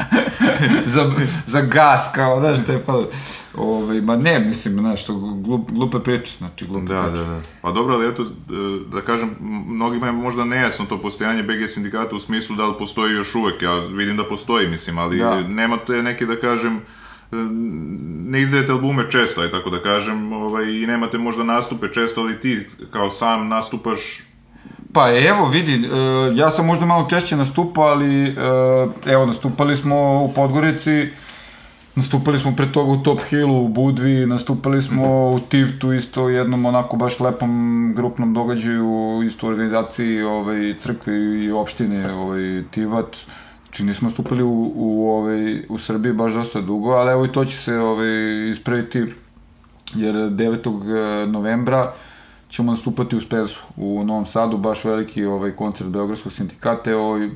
[0.94, 1.12] za,
[1.46, 3.00] za gas, kao, znaš, te pa,
[3.54, 7.24] ovaj, ma ne, mislim, znaš, to glup, glupe priče, znači, glupe da, priče.
[7.24, 8.26] Da, da, Pa dobro, ali eto,
[8.92, 9.30] da kažem,
[9.66, 13.62] mnogima je možda nejasno to postojanje BG sindikata u smislu da li postoji još uvek,
[13.62, 15.40] ja vidim da postoji, mislim, ali da.
[15.40, 16.80] nema te neke, da kažem,
[18.26, 22.40] ne izdajete albume često, aj tako da kažem, ovaj, i nemate možda nastupe često, ali
[22.40, 24.29] ti kao sam nastupaš
[24.92, 25.88] Pa evo vidi, e,
[26.34, 28.32] ja sam možda malo češće nastupao, ali e,
[29.06, 31.08] evo nastupali smo u Podgorici,
[31.94, 36.66] nastupali smo pre toga u Top Hillu, u Budvi, nastupali smo u Tivtu isto jednom
[36.66, 43.16] onako baš lepom grupnom događaju, isto u organizaciji ovaj, crkve i opštine ovaj, Tivat.
[43.64, 47.44] Znači nismo nastupali u, u, ovaj, u Srbiji baš dosta dugo, ali evo i to
[47.44, 49.06] će se ovaj, ispraviti
[49.94, 51.26] jer 9.
[51.26, 51.92] novembra
[52.50, 57.28] ćemo nastupati u Spezu u Novom Sadu, baš veliki ovaj koncert Beogradskog sindikata, ovaj,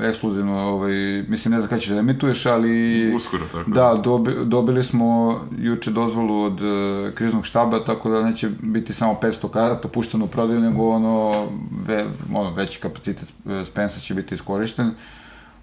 [0.00, 0.92] ekskluzivno, ovaj,
[1.28, 3.14] mislim ne znam kada ćeš da emituješ, ali...
[3.14, 3.94] Uskoro, tako da.
[3.94, 9.50] Dobi, dobili smo juče dozvolu od uh, kriznog štaba, tako da neće biti samo 500
[9.50, 11.46] karata pušteno u prodaju, nego ono,
[11.86, 14.90] ve, ono veći kapacitet e, Spensa će biti iskorišten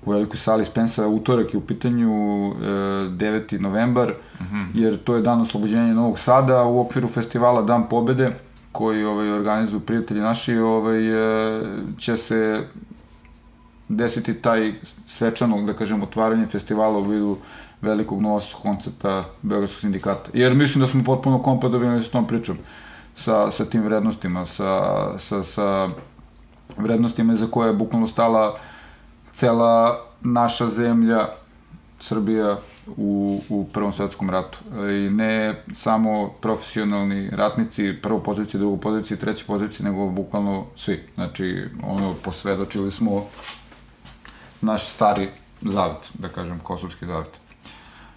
[0.06, 2.54] u velikoj sali Spensa, utorak je u pitanju e,
[3.10, 3.60] 9.
[3.60, 4.66] novembar, mm -hmm.
[4.74, 8.47] jer to je dan oslobođenja Novog Sada u okviru festivala Dan pobede,
[8.78, 11.62] koji ovaj, organizuju prijatelji naši, ovaj, e,
[11.98, 12.64] će se
[13.88, 14.74] desiti taj
[15.08, 17.38] svečanog, da kažem, otvaranje festivala u vidu
[17.82, 20.30] velikog novostog koncepta Beogradskog sindikata.
[20.34, 22.58] Jer mislim da smo potpuno kompatibilni sa tom pričom,
[23.16, 24.70] sa, sa tim vrednostima, sa,
[25.20, 25.90] sa, sa
[26.78, 28.60] vrednostima za koje je bukvalno stala
[29.34, 31.28] cela naša zemlja,
[32.00, 32.58] Srbija,
[32.98, 34.58] u, u Prvom svetskom ratu.
[34.74, 41.04] I ne samo profesionalni ratnici, prvo poziciji, drugu poziciji, treće poziciji, nego bukvalno svi.
[41.16, 43.26] Znači, ono, posvedočili smo
[44.62, 45.28] naš stari
[45.62, 47.47] zavet, da kažem, kosovski zavet.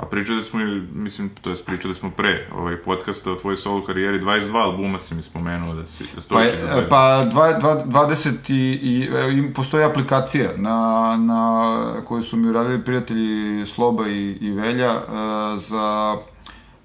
[0.00, 3.84] A pričali smo i, mislim, to jest pričali smo pre ovaj podcasta o tvojoj solo
[3.84, 6.44] karijeri, 22 albuma si mi spomenuo da si da pa,
[6.90, 9.08] pa dva, dva, 20 i, i,
[9.38, 15.62] i postoji aplikacija na, na koju su mi uradili prijatelji Sloba i, i Velja uh,
[15.62, 16.16] za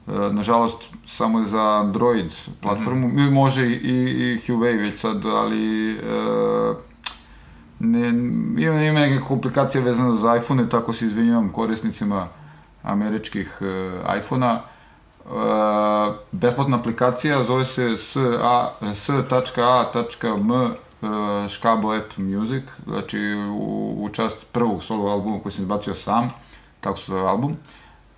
[0.07, 3.31] uh, nažalost samo za Android platformu, mm -hmm.
[3.31, 6.75] može i, i Huawei već sad, ali uh,
[7.79, 8.07] ne,
[8.63, 12.27] ima, ima neke komplikacije vezane za iPhone, tako se izvinjavam korisnicima
[12.85, 14.61] američkih uh, iPhona.
[15.25, 15.31] Uh,
[16.31, 18.93] besplatna aplikacija zove se s.a.m
[21.05, 26.33] uh, Škabo App Music, znači u, u čast prvog solo albuma koji sam izbacio sam,
[26.79, 27.57] tako se zove album.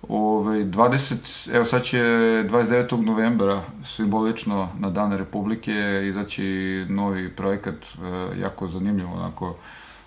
[0.08, 3.04] Ove, 20, evo sad će 29.
[3.04, 9.56] novembra, simbolično na Dan Republike, izaći novi projekat, uh, jako zanimljivo, onako,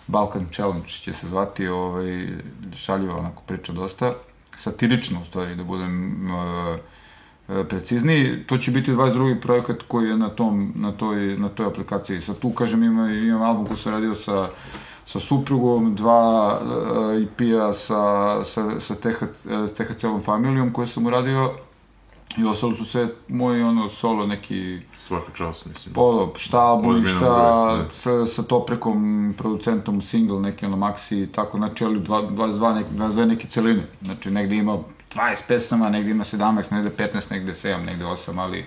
[0.08, 2.28] Balkan Challenge će se zvati, ovaj,
[2.76, 4.14] šaljiva onako priča dosta
[4.62, 8.44] satirično u stvari, da budem uh, precizniji.
[8.48, 9.42] To će biti 22.
[9.42, 12.22] projekat koji je na, tom, na, toj, na toj aplikaciji.
[12.22, 14.50] Sad tu, kažem, imam, imam album koji sam radio sa,
[15.06, 19.24] sa suprugom, dva uh, EP-a sa, sa, sa TH,
[19.78, 21.52] THC-ovom familijom koje sam uradio
[22.38, 24.80] i ostalo su sve moji ono solo neki
[25.12, 25.94] svaka čast mislim.
[25.94, 27.86] Polo šta album šta da.
[27.94, 33.48] sa, sa Toprekom producentom single neki ono maxi tako znači ali 22 neki 22 neke
[33.48, 33.88] celine.
[34.02, 34.78] Znači negde ima
[35.12, 38.66] 20 pesama negde ima 17 negde 15 negde 7 negde 8 ali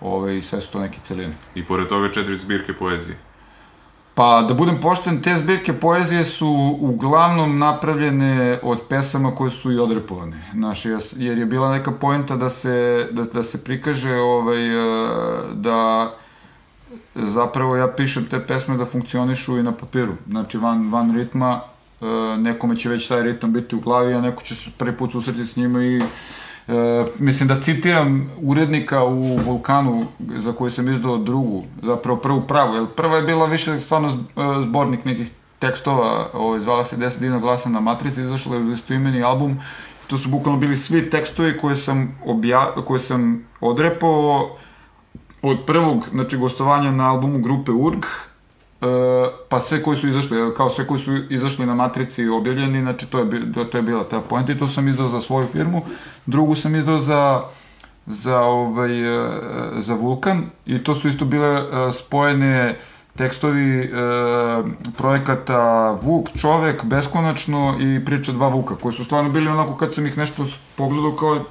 [0.00, 1.34] ovaj sve su to neke celine.
[1.54, 3.18] I pored toga četiri zbirke poezije
[4.14, 9.78] Pa, da budem pošten, te zbirke poezije su uglavnom napravljene od pesama koje su i
[9.78, 10.50] odrepovane.
[10.54, 10.84] Znaš,
[11.16, 15.06] jer je bila neka poenta da se, da, da se prikaže ovaj, e,
[15.54, 16.10] da
[17.14, 20.14] zapravo ja pišem te pesme da funkcionišu i na papiru.
[20.28, 21.60] Znači, van, van ritma,
[22.00, 22.06] e,
[22.38, 25.46] nekome će već taj ritam biti u glavi, a neko će se prvi put susretiti
[25.46, 26.02] s njima i
[26.68, 32.74] E, mislim da citiram urednika u Vulkanu za koju sam izdao drugu, zapravo prvu pravu,
[32.74, 34.12] jer prva je bila više stvarno e,
[34.64, 39.60] zbornik nekih tekstova, ovaj, zvala se 10 dina glasa na matrici, izašla je istoimeni album,
[40.06, 44.56] to su bukvalno bili svi tekstovi koje sam, obja, koje sam odrepao
[45.42, 48.04] od prvog, znači, gostovanja na albumu grupe URG,
[49.48, 53.06] pa sve koji su izašli, kao sve koji su izašli na matrici i objavljeni, znači
[53.06, 55.82] to je, to, je bila ta poenta i to sam izdao za svoju firmu.
[56.26, 57.42] Drugu sam izdao za
[58.06, 59.32] za ovaj uh,
[59.78, 62.76] za Vulkan i to su isto bile spojene
[63.16, 63.88] tekstovi e,
[64.96, 70.06] projekata Vuk, čovek, beskonačno i priča dva Vuka, koji su stvarno bili onako kad sam
[70.06, 71.44] ih nešto pogledao kao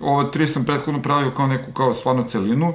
[0.00, 2.72] ova tri sam prethodno pravio kao neku kao stvarno celinu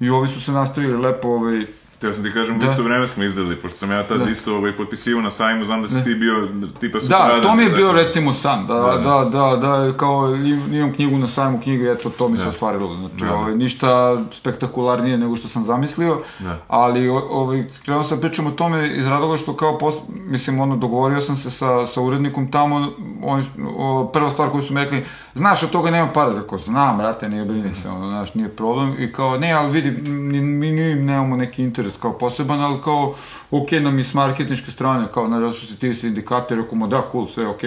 [0.00, 1.66] i ovi su se nastavili lepo ovaj,
[2.02, 4.30] Teo sam ti kažem da isto vreme smo izdali, pošto sam ja tad da.
[4.30, 6.04] isto ovaj, potpisivao na sajmu, znam da si da.
[6.04, 6.48] ti bio
[6.80, 10.34] tipa super Da, to mi je bio recimo san, da, da, da, da, da, kao
[10.72, 12.50] imam knjigu na sajmu knjige, eto, to mi se da.
[12.50, 13.34] ostvarilo, znači, da, da.
[13.34, 16.58] ovaj, ništa spektakularnije nego što sam zamislio, da.
[16.68, 21.20] ali ovaj, krenuo sam pričam o tome iz razloga što kao, post, mislim, ono, dogovorio
[21.20, 23.44] sam se sa, sa urednikom tamo, on,
[23.76, 27.28] o, prva stvar koju su mi rekli, znaš, od toga nema para, rekao, znam, brate,
[27.28, 31.36] nije brini se, ono, znaš, nije problem, i kao, ne, ali vidi, mi, mi nemamo
[31.36, 33.14] neki interes kao poseban, ali kao,
[33.50, 37.28] ok nam i s marketničke strane, kao, na što se ti sindikati, rekao da, cool,
[37.28, 37.62] sve, ok,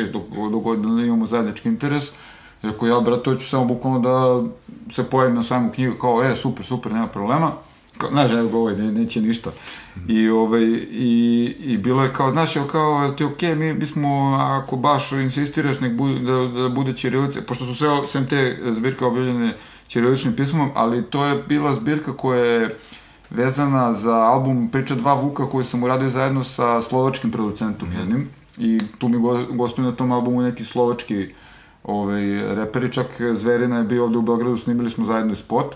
[0.52, 2.04] dok da imamo zajednički interes,
[2.62, 4.44] rekao, ja, brat, to ću samo bukvalno da
[4.94, 7.52] se pojavim na samu knjigu, kao, e, super, super, nema problema,
[8.12, 9.52] znaš, evo ovaj, ne, neće ništa.
[10.08, 15.12] I, ovaj, i, i bilo je kao, znaš, kao, ti okay, mi bismo, ako baš
[15.12, 19.54] insistiraš, nek bude, da, da bude ćirilice, pošto su sve, sem te zbirke objavljene
[19.88, 22.78] ćiriličnim pismom, ali to je bila zbirka koja je
[23.30, 28.00] vezana za album Priča dva Vuka koju sam uradio zajedno sa slovačkim producentom mm.
[28.00, 31.28] jednim i tu mi go, gostuju na tom albumu neki slovački
[31.84, 35.76] ovaj, reperi, čak Zverina je bio ovde u Beogradu, snimili smo zajedno i spot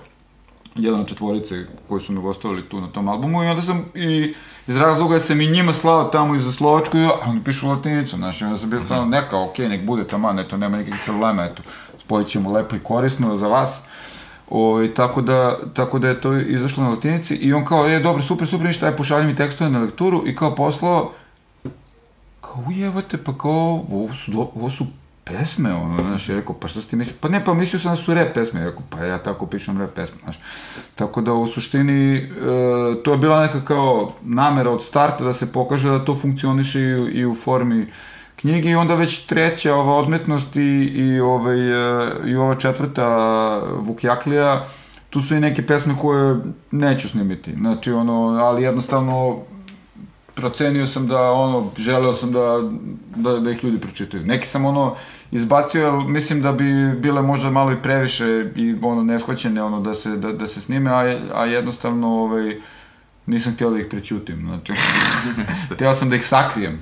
[0.84, 4.34] jedan četvorice koji su mi gostovali tu na tom albumu i onda sam i
[4.68, 8.42] iz razloga sam i njima slao tamo i za Slovačku i oni pišu latinicu, znaš,
[8.42, 9.12] i onda sam bio stvarno mhm.
[9.12, 11.62] neka, okej, okay, nek bude tamo, ne, to nema nikakvih problema, eto,
[12.00, 13.82] spojit ćemo lepo i korisno za vas.
[14.50, 18.00] O, ovaj, tako, da, tako da je to izašlo na latinici i on kao, je,
[18.00, 21.12] dobro, super, super, ništa, aj pošalji mi tekstove na lekturu i kao poslao,
[22.42, 24.86] kao, ujevate, pa kao, ovo su, do, ovo su
[25.30, 27.16] pesme, ono, znaš, je rekao, pa šta si ti mislio?
[27.20, 29.94] Pa ne, pa mislio sam da su rap pesme, rekao, pa ja tako pišem rap
[29.96, 30.40] pesme, znaš.
[30.96, 32.24] Tako da u suštini, e,
[33.04, 37.20] to je bila neka kao namera od starta da se pokaže da to funkcioniše i,
[37.20, 37.88] i u formi
[38.36, 43.08] knjige i onda već treća ova odmetnost i, i, ovaj, e, i ova četvrta
[43.80, 44.66] Vukjaklija,
[45.10, 46.38] tu su i neke pesme koje
[46.72, 47.54] neću snimiti.
[47.54, 49.40] Znači, ono, ali jednostavno
[50.40, 52.72] procenio sam da, ono, želeo sam da,
[53.16, 54.26] da, da ih ljudi pročitaju.
[54.26, 54.96] Neki sam, ono,
[55.32, 59.96] izbacio, jer mislim da bi bile možda malo i previše i, ono, neshvaćene, ono, da
[59.96, 62.58] se, da, da se snime, a, a jednostavno, ovaj,
[63.26, 64.74] nisam htio da ih prećutim, znači,
[65.74, 66.82] htio sam da ih sakrijem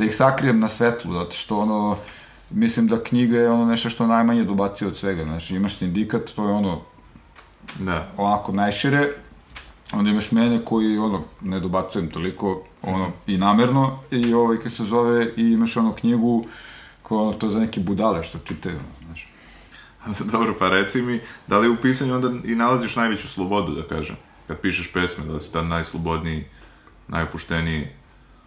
[0.00, 1.96] da ih sakrijem na svetlu, zato što ono,
[2.50, 6.44] mislim da knjiga je ono nešto što najmanje dobacio od svega, znači imaš sindikat, to
[6.44, 6.80] je ono,
[7.78, 8.12] da.
[8.16, 9.08] ovako najšire,
[9.92, 14.84] onda imaš mene koji ono, ne dobacujem toliko, ono, i namerno, i ovaj, kad se
[14.84, 16.44] zove, i imaš ono knjigu,
[17.02, 19.28] koja ono, to za neke budale što čitaju, znaš.
[20.32, 24.16] Dobro, pa reci mi, da li u pisanju onda i nalaziš najveću slobodu, da kažem,
[24.46, 26.44] kad pišeš pesme, da li si tad najslobodniji,
[27.08, 27.88] najopušteniji,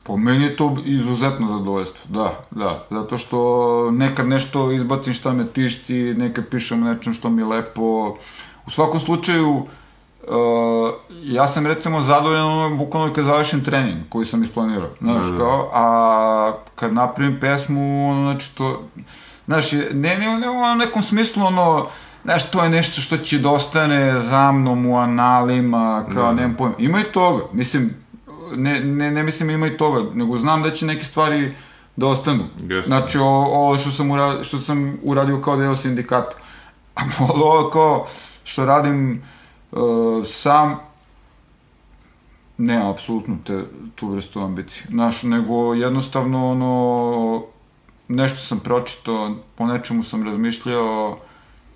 [0.03, 5.47] Po meni je to izuzetno zadovoljstvo, da, da, zato što nekad nešto izbacim šta me
[5.47, 8.17] tišti, nekad pišem nečem što mi je lepo.
[8.65, 9.65] U svakom slučaju,
[10.27, 15.37] uh, ja sam recimo zadovoljan ono, bukvalno kad završim trening koji sam isplanirao, znaš, da.
[15.37, 18.83] kao, a kad napravim pesmu, ono, znači to,
[19.45, 21.87] znaš, ne, ne, ne u nekom smislu, ono,
[22.23, 26.33] znaš, to je nešto što će da ostane za mnom u analima, kao, da.
[26.33, 27.95] nemam pojma, ima i toga, mislim,
[28.55, 31.53] ne, ne, ne mislim ima i toga, nego znam da će neke stvari
[31.95, 32.43] da ostanu.
[32.59, 32.85] Yes.
[32.85, 36.37] Znači, ovo što sam, uradio, što sam uradio kao deo sindikata.
[36.95, 37.01] A
[37.33, 38.07] ovo kao
[38.43, 39.23] što radim
[40.25, 40.75] sam,
[42.57, 44.85] ne, apsolutno te, tu vrstu ambicije.
[44.89, 47.43] Znaš, nego jednostavno ono,
[48.07, 51.17] nešto sam pročitao, po nečemu sam razmišljao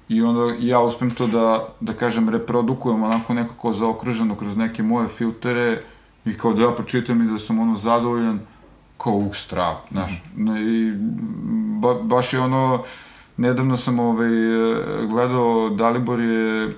[0.10, 5.08] i onda ja uspem to da, da kažem, reprodukujem onako nekako zaokruženo kroz neke moje
[5.08, 5.82] filtere
[6.28, 8.40] I kao da ja pročitam i da sam ono zadovoljan,
[8.98, 10.12] kao uk strav, znaš.
[10.60, 10.94] I
[11.82, 12.84] ba, baš je ono,
[13.38, 14.30] nedavno sam ovaj,
[15.08, 16.72] gledao, Dalibor je e,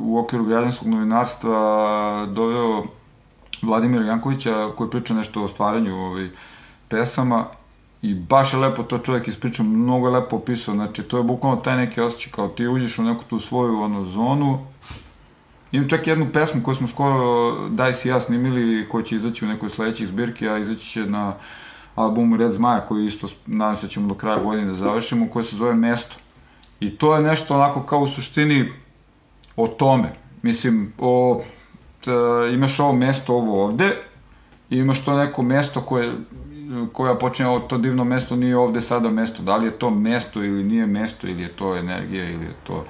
[0.00, 2.84] u okviru građanskog novinarstva doveo
[3.62, 6.28] Vladimira Jankovića koji priča nešto o stvaranju ovaj,
[6.88, 7.46] pesama
[8.02, 11.56] i baš je lepo to čovjek ispričao, mnogo je lepo opisao, znači to je bukvalno
[11.56, 14.66] taj neki osjećaj kao ti uđeš u neku tu svoju ono zonu.
[15.72, 19.48] Imam čak jednu pesmu koju smo skoro Daj si ja snimili, koja će izaći u
[19.48, 21.34] nekoj sledećih zbirki, a izaći će na
[21.94, 25.44] albumu Red Zmaja, koji isto, nadam se da ćemo do kraja godine da završimo, koja
[25.44, 26.16] se zove Mesto.
[26.80, 28.72] I to je nešto onako kao u suštini
[29.56, 30.12] o tome.
[30.42, 31.42] Mislim, o,
[32.00, 32.10] t,
[32.54, 33.90] imaš ovo mesto ovo ovde,
[34.70, 36.12] i imaš to neko mesto koje
[36.92, 39.42] koja počinje ovo, to divno mesto nije ovde sada mesto.
[39.42, 42.84] Da li je to mesto ili nije mesto, ili je to energija, ili je to...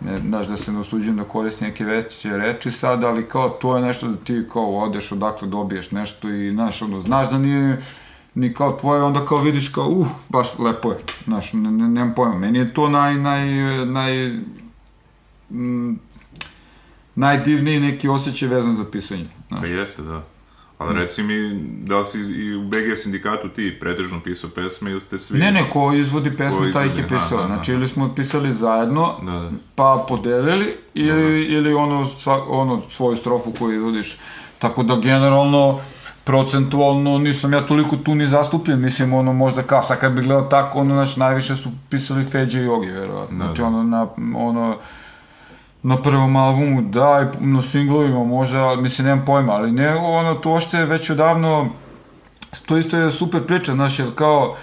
[0.00, 3.76] Ne, znaš, da se ne osuđujem da koristim neke veće reči sad, ali kao to
[3.76, 7.78] je nešto da ti kao odeš odakle dobiješ nešto i znaš, ono, znaš da nije
[8.36, 12.14] ni kao tvoje, onda kao vidiš kao, uh, baš lepo je, znaš, ne, ne, nemam
[12.14, 13.46] pojma, meni je to naj, naj,
[13.86, 14.26] naj,
[15.50, 15.98] m,
[17.14, 19.26] najdivniji neki osjećaj vezan za pisanje.
[19.48, 19.60] Znaš.
[19.60, 20.22] Pa jeste, da.
[20.78, 25.00] Ali reci mi, da li si i u BG sindikatu ti pretežno pisao pesme ili
[25.00, 25.38] ste svi...
[25.38, 27.38] Ne, ne, ko izvodi pesmu, ko taj ih je pisao.
[27.38, 29.50] Aha, znači, ili smo pisali zajedno, da, da.
[29.74, 31.56] pa podelili, ili, da, da.
[31.56, 32.08] ili ono,
[32.48, 34.18] ono, svoju strofu koju izvodiš.
[34.58, 35.80] Tako da, generalno,
[36.26, 40.44] procentualno nisam ja toliko tu ni zastupljen, mislim, ono, možda kao, sad kad bi gledao
[40.44, 43.38] tako, ono, znači, najviše su pisali Feđe i Ogi, verovatno.
[43.38, 43.66] Da, znači, da.
[43.66, 44.06] ono, na,
[44.36, 44.76] ono,
[45.82, 50.52] na prvom albumu, da, i na singlovima možda, mislim, nemam pojma, ali ne, ono, to
[50.52, 51.68] ošte već odavno,
[52.66, 54.56] to isto je super priča, znaš, jer kao,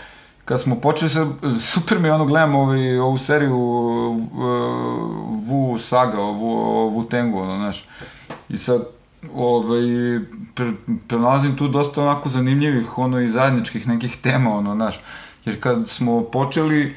[0.45, 1.28] kad smo počeli sa,
[1.74, 3.55] super mi ono gledam ovaj, ovu seriju
[5.47, 7.88] Wu Saga, Wu Tengu, ono, znaš,
[8.49, 8.84] i sad,
[9.36, 9.82] ovaj,
[10.55, 10.74] pre,
[11.57, 14.99] tu dosta onako zanimljivih, ono, i zajedničkih nekih tema, ono, znaš,
[15.45, 16.95] jer kad smo počeli,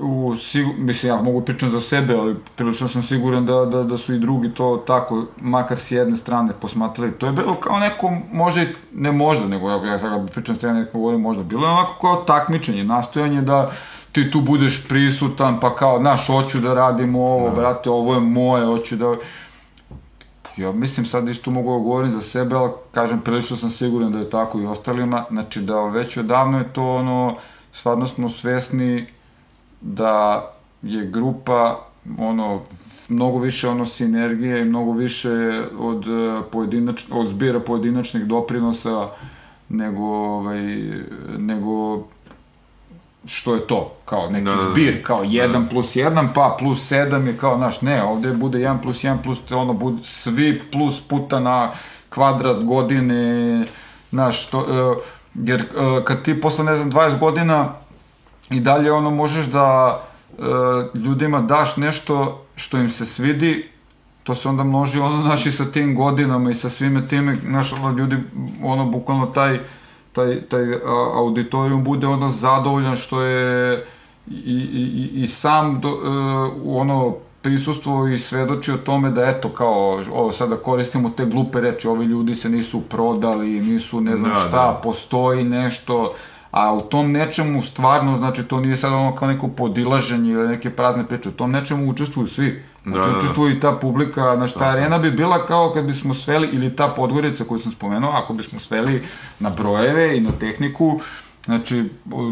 [0.00, 3.98] u, sigur, mislim, ja mogu pričam za sebe, ali prilično sam siguran da, da, da
[3.98, 7.12] su i drugi to tako, makar s jedne strane posmatrali.
[7.12, 8.60] To je bilo kao neko, možda,
[8.94, 11.94] ne možda, nego ja, ja sada pričam s tebe, neko govorim možda, bilo je onako
[12.00, 13.72] kao takmičenje, nastojanje da
[14.12, 17.54] ti tu budeš prisutan, pa kao, znaš, hoću da radimo ovo, da.
[17.56, 19.14] brate, ovo je moje, hoću da...
[20.56, 24.18] Ja mislim sad isto mogu da govorim za sebe, ali kažem, prilično sam siguran da
[24.18, 27.36] je tako i ostalima, znači da već odavno je to ono,
[27.72, 29.06] stvarno smo svesni
[29.80, 30.46] da
[30.82, 31.86] je grupa
[32.18, 32.60] ono
[33.08, 39.08] mnogo više ono sinergije i mnogo više od e, pojedinač, od zbira pojedinačnih doprinosa
[39.68, 40.78] nego ovaj
[41.38, 42.04] nego
[43.26, 44.70] što je to, kao neki da, da, da.
[44.70, 45.68] zbir, kao 1 da.
[45.68, 49.38] plus 1, pa plus 7 je kao, znaš, ne, ovde bude 1 plus 1 plus,
[49.50, 51.70] ono, bude svi plus puta na
[52.08, 53.64] kvadrat godine,
[54.10, 55.02] znaš, to, uh,
[55.34, 57.72] jer uh, kad ti posle, ne znam, 20 godina
[58.50, 60.00] i dalje ono možeš da
[60.38, 60.42] e,
[60.98, 63.68] ljudima daš nešto što im se svidi,
[64.22, 67.98] to se onda množi ono naši sa tim godinama i sa svime time, znaš, ono,
[67.98, 68.16] ljudi,
[68.62, 69.60] ono, bukvalno taj,
[70.16, 70.64] taj, taj
[71.14, 73.84] auditorijum bude ono zadovoljan što je
[74.30, 76.08] i, i, i sam do, e,
[76.64, 81.88] ono prisustvo i svedoči o tome da eto kao ovo sada koristimo te glupe reči,
[81.88, 84.80] ovi ljudi se nisu prodali, nisu ne znam da, šta, da.
[84.82, 86.12] postoji nešto,
[86.50, 90.70] a u tom nečemu stvarno, znači to nije sad ono kao neko podilaženje ili neke
[90.70, 92.62] prazne priče, u tom nečemu učestvuju svi.
[92.86, 93.18] Znači da, da, da.
[93.18, 96.76] učestvuje i ta publika, znači ta da, arena bi bila kao kad bismo sveli, ili
[96.76, 99.02] ta podgorica koju sam spomenuo, ako bismo sveli
[99.40, 101.00] na brojeve i na tehniku,
[101.46, 101.84] Znači,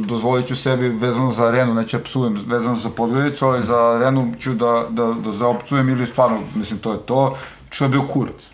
[0.07, 4.55] dozvolit ću sebi vezano za arenu, neću psujem vezano za Podgoricu, ali za arenu ću
[4.55, 7.37] da, da, da zaopcujem ili stvarno, mislim, to je to,
[7.71, 8.51] što je bio kurac.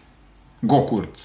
[0.62, 1.24] Go kurac.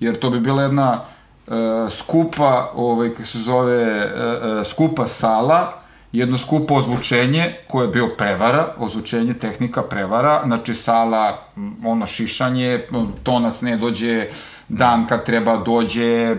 [0.00, 1.00] Jer to bi bila jedna
[1.46, 1.54] uh,
[1.90, 5.81] skupa, ovaj, kako se zove, uh, skupa sala,
[6.12, 11.38] jedno skupo ozvučenje koje je bio prevara, ozvučenje tehnika prevara, znači sala,
[11.84, 12.80] ono šišanje,
[13.22, 14.26] tonac ne dođe
[14.68, 16.36] dan kad treba dođe,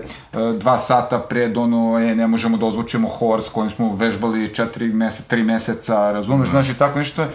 [0.60, 4.88] dva sata pred ono, e, ne možemo da ozvučimo hor s kojim smo vežbali četiri
[4.88, 6.52] meseca, tri meseca, razumeš, mm.
[6.52, 7.26] znači tako nešto.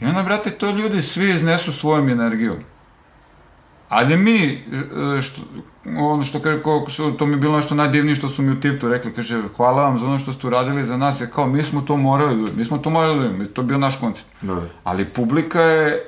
[0.00, 2.56] I onda, brate, to ljudi svi iznesu svojom energijom.
[3.94, 4.62] Ali mi,
[5.18, 5.40] e, što,
[5.98, 8.88] ono što, kako, što, to mi je bilo nešto najdivnije što su mi u Tiftu
[8.88, 11.80] rekli, kaže, hvala vam za ono što ste uradili za nas, je kao, mi smo
[11.80, 14.26] to morali, mi smo to morali, mi, to je bio naš koncert.
[14.42, 14.56] Da.
[14.84, 16.04] Ali publika je,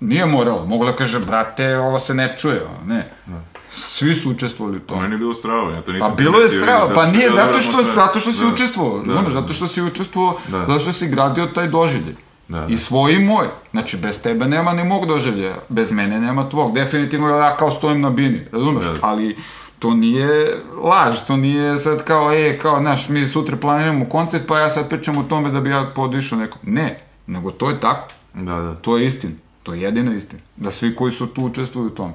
[0.00, 3.12] nije morala, mogla da kaže, brate, ovo se ne čuje, ne.
[3.26, 3.40] Da.
[3.70, 5.02] Svi su učestvovali u tome.
[5.02, 6.10] Meni je bilo strava, ja to nisam...
[6.10, 8.52] Pa bilo je strava, pa nije, zato što, zato što si da.
[8.52, 9.14] učestvovao, da.
[9.14, 9.30] da.
[9.30, 10.64] zato što si učestvovao, da.
[10.66, 12.25] zato što si gradio taj doživljaj.
[12.48, 12.66] Da, da.
[12.66, 13.46] I svoj i moj.
[13.70, 15.56] Znači, bez tebe nema ni mog doživljaja.
[15.68, 16.74] Bez mene nema tvog.
[16.74, 18.84] Definitivno ja kao stojim na bini, razumeš?
[18.84, 18.98] Da.
[19.02, 19.36] Ali
[19.78, 24.58] to nije laž, to nije sad kao, e, kao, znaš, mi sutra planiramo koncert, pa
[24.58, 26.60] ja sad pričam o tome da bi ja podišao nekom.
[26.62, 28.08] Ne, nego to je tako.
[28.34, 28.74] Da, da.
[28.74, 29.34] To je istina.
[29.62, 30.42] To je jedina istina.
[30.56, 32.12] Da svi koji su tu učestvuju u tome.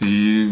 [0.00, 0.48] I,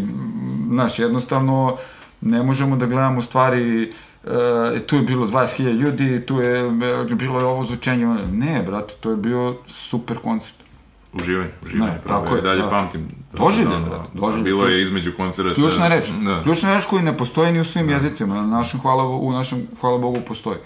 [0.69, 1.77] znaš, jednostavno,
[2.21, 3.93] ne možemo da gledamo stvari
[4.25, 6.61] e, tu je bilo 20.000 ljudi, tu je
[7.11, 10.55] e, bilo ovo zvučenje, ne, brate, to je bio super koncert.
[11.13, 12.25] Uživanje, uživanje, ne, pravo.
[12.25, 12.71] Tako je, dalje da.
[12.71, 13.09] pamtim.
[13.33, 14.45] Doživlje, da, brate, doživlje.
[14.45, 15.55] Bilo je između koncerta.
[15.55, 16.43] Ključna reč, da.
[16.43, 17.93] ključna reč koji ne postoji ni u svim da.
[17.93, 20.59] jezicima, na našem, hvala, u našem, hvala Bogu, postoji.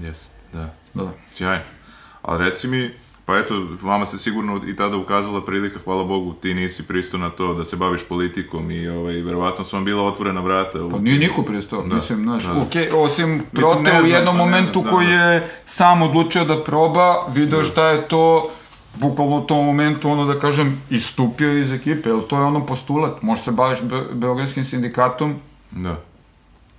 [0.00, 0.74] Jes, da.
[0.94, 1.10] Da.
[1.30, 1.64] Sjajno.
[2.22, 2.90] Ali reci mi,
[3.26, 7.30] Pa eto, vama se sigurno i tada ukazala prilika, hvala Bogu, ti nisi pristao na
[7.30, 10.78] to da se baviš politikom i ovaj, verovatno su vam bila otvorena vrata.
[10.90, 12.54] Pa nije niko pristao, da, mislim, znaš, da.
[12.54, 15.12] Okay, osim prote u jednom pa momentu da, koji da.
[15.12, 17.64] je sam odlučio da proba, video da.
[17.64, 18.50] šta je to,
[18.94, 23.22] bukvalno u tom momentu, ono da kažem, istupio iz ekipe, jer to je ono postulat,
[23.22, 25.34] možeš se baviš be Beogradskim sindikatom,
[25.70, 25.96] da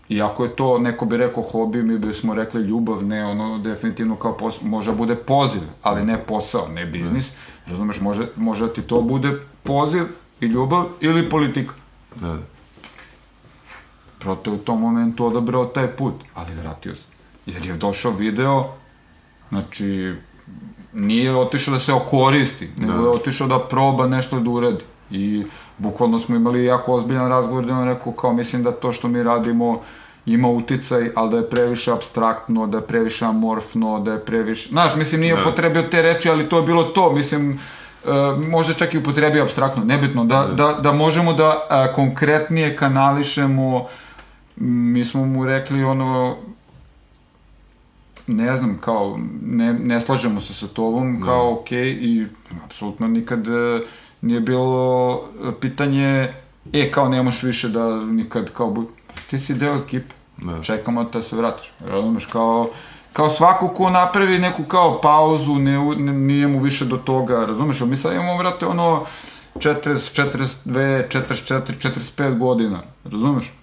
[0.10, 4.38] Iako je to, neko bi rekao hobi, mi bismo rekli ljubav, ne ono, definitivno kao
[4.38, 7.30] posao, može da bude poziv, ali ne posao, ne biznis.
[7.30, 7.72] Da.
[7.72, 10.06] Razumeš, može, može da ti to bude poziv
[10.42, 11.74] i ljubav ili politika.
[12.16, 12.42] Da, da.
[14.20, 17.04] Proto u tom momentu odabrao taj put, ali vratio se.
[17.46, 18.66] Jer je došao video,
[19.50, 20.16] znači,
[20.94, 23.00] nije otišao da se okoristi, nego da.
[23.00, 24.84] je otišao da proba nešto da uradi.
[25.12, 25.46] I
[25.78, 29.24] bukvalno smo imali jako ozbiljan razgovor da on rekao kao mislim da to što mi
[29.24, 29.82] radimo
[30.28, 34.70] ima uticaj, ali da je previše abstraktno, da je previše amorfno, da je previše...
[34.70, 35.44] Znaš, mislim, nije da.
[35.44, 37.60] potrebio te reči, ali to je bilo to, mislim,
[38.04, 40.54] Uh, možda čak i upotrebio abstraktno, nebitno, da, da.
[40.54, 43.88] da, da možemo da uh, konkretnije kanališemo,
[44.56, 46.36] mi smo mu rekli ono,
[48.28, 51.26] ne znam, kao, ne, ne slažemo se sa tobom, da.
[51.26, 52.26] kao, okej, okay, i
[52.66, 53.82] apsolutno nikad uh,
[54.22, 55.14] nije bilo
[55.48, 56.34] e, pitanje,
[56.74, 58.84] e, kao nemaš više da nikad, kao,
[59.30, 60.62] ti si deo ekipe, da.
[60.62, 62.70] čekamo da se vratiš, razumeš, kao,
[63.14, 67.82] kao svako ko napravi neku kao pauzu, ne, ne, nije mu više do toga, razumeš,
[67.82, 69.06] ali mi sad imamo, vrate, ono,
[69.56, 70.22] 40,
[70.66, 73.54] 42, 44, 45 godina, razumeš?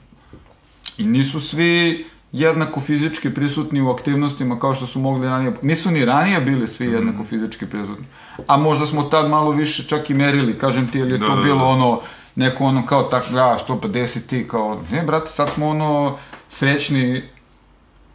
[0.98, 5.52] I nisu svi jednako fizički prisutni u aktivnostima kao što su mogli ranije.
[5.62, 6.94] Nisu ni ranije bili svi mhm.
[6.94, 8.06] jednako fizički prisutni.
[8.46, 11.36] A možda smo tad malo više čak i merili, kažem ti, ili je da, to
[11.36, 11.64] da, bilo da.
[11.64, 12.00] ono,
[12.36, 16.16] neko ono kao tak, da, što pa desi ti, kao, ne, brate, sad smo ono
[16.48, 17.22] srećni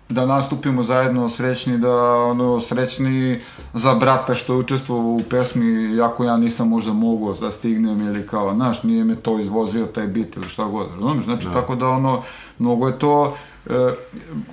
[0.09, 3.39] da nastupimo zajedno, srećni da, ono, srećni
[3.73, 8.27] za brata što je učestvovao u pesmi, jako ja nisam možda mogao da stignem ili
[8.27, 11.25] kao, znaš, nije me to izvozio taj bit ili šta god, razumiješ?
[11.25, 11.53] Znači, da.
[11.53, 12.21] tako da, ono,
[12.59, 13.71] mnogo je to, e,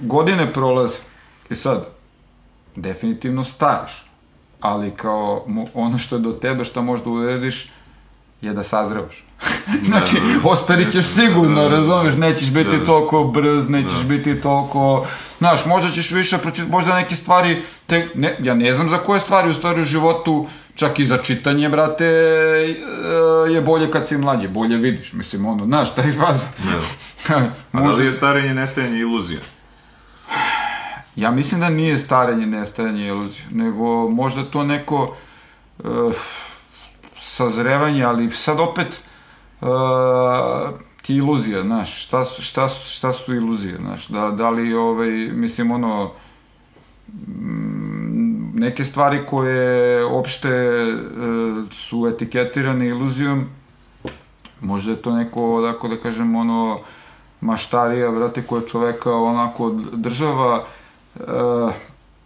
[0.00, 0.96] godine prolaze
[1.50, 1.86] i sad,
[2.76, 4.07] definitivno stariš,
[4.61, 7.72] ali kao ono što je do tebe, šta možda urediš,
[8.40, 9.24] je da sazrevaš.
[9.88, 10.48] znači, da, da, da.
[10.48, 15.07] ostarit ćeš sigurno, razumeš, nećeš biti toliko brz, nećeš biti toliko,
[15.38, 19.20] znaš, možda ćeš više pročitati, možda neke stvari, te, ne, ja ne znam za koje
[19.20, 20.46] stvari u stvari u životu,
[20.77, 22.74] čak i za čitanje, brate, e,
[23.53, 26.47] je bolje kad si mlađi, bolje vidiš, mislim, ono, znaš, taj faza.
[27.29, 27.51] Da.
[27.72, 29.41] A da li je starenje, nestajanje iluzija?
[31.16, 35.16] Ja mislim da nije starenje, nestajanje iluzija, nego možda to neko
[35.79, 36.14] uh,
[37.20, 39.05] sazrevanje, ali sad opet
[39.61, 39.68] uh,
[41.03, 45.11] ti iluzija, znaš, šta, su, šta, su, šta su iluzije, znaš, da, da li, ovaj,
[45.33, 46.12] mislim, ono,
[48.54, 50.48] neke stvari koje opšte
[50.84, 53.44] uh, su etiketirane iluzijom,
[54.61, 56.80] možda je to neko, tako da kažem, ono,
[57.40, 60.64] maštarija, vrate, koja čoveka onako država,
[61.14, 61.72] uh,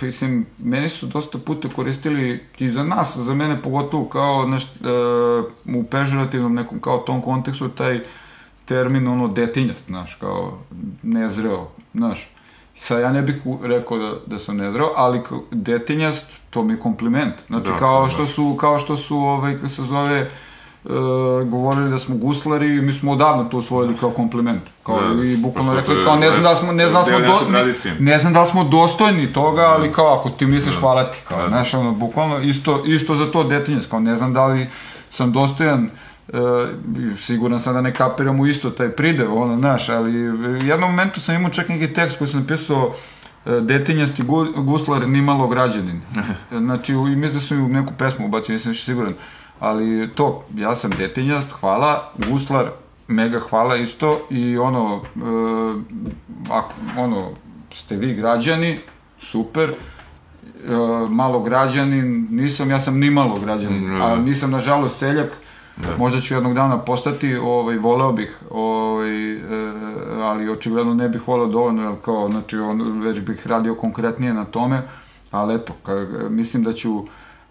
[0.00, 5.76] mislim, meni su dosta puta koristili i za nas, za mene pogotovo kao neš, uh,
[5.76, 8.00] u pežurativnom nekom kao tom kontekstu taj
[8.64, 10.58] termin ono detinjast, znaš, kao
[11.02, 12.30] nezreo, znaš.
[12.80, 15.20] Sad ja ne bih rekao da, da sam nezreo, ali
[15.50, 17.34] detinjast, to mi je kompliment.
[17.46, 18.10] Znači, da, kao, da.
[18.10, 20.30] što su, kao što su, ovaj, kako se zove,
[20.84, 24.62] uh, e, govorili da smo guslari i mi smo odavno to usvojili kao kompliment.
[24.82, 27.58] Kao da, i bukvalno rekli kao ne znam da smo ne znam da smo do,
[27.58, 29.94] ne, ne, znam da smo dostojni toga, ali da.
[29.94, 30.80] kao ako ti misliš da.
[30.80, 31.48] hvala ti kao, da.
[31.48, 34.66] znaš, ono bukvalno isto isto za to detinje, kao ne znam da li
[35.10, 36.09] sam dostojan Uh,
[37.18, 41.20] siguran sam da ne kapiram u isto taj pridev, ono, znaš, ali u jednom momentu
[41.20, 42.94] sam imao čak neki tekst koji sam napisao uh,
[43.44, 44.22] detinjasti
[44.56, 46.00] guslar nimalo građanin.
[46.50, 49.14] Znači, mislim da sam u neku pesmu ubacio, nisam više siguran.
[49.60, 52.70] Ali to, ja sam detinjast, hvala, guslar,
[53.08, 55.20] mega hvala isto i ono, e,
[56.50, 57.30] ako, ono,
[57.74, 58.78] ste vi građani,
[59.18, 59.74] super, e,
[61.08, 65.36] malo građanin, nisam, ja sam ni malo građanin, mm, ali nisam nažalost seljak,
[65.82, 65.96] Da.
[65.98, 69.38] Možda ću jednog dana postati, ovaj, voleo bih, ovaj, e,
[70.22, 74.44] ali očigledno ne bih voleo dovoljno, jer kao, znači, on, već bih radio konkretnije na
[74.44, 74.82] tome,
[75.30, 77.04] ali eto, ka, mislim da ću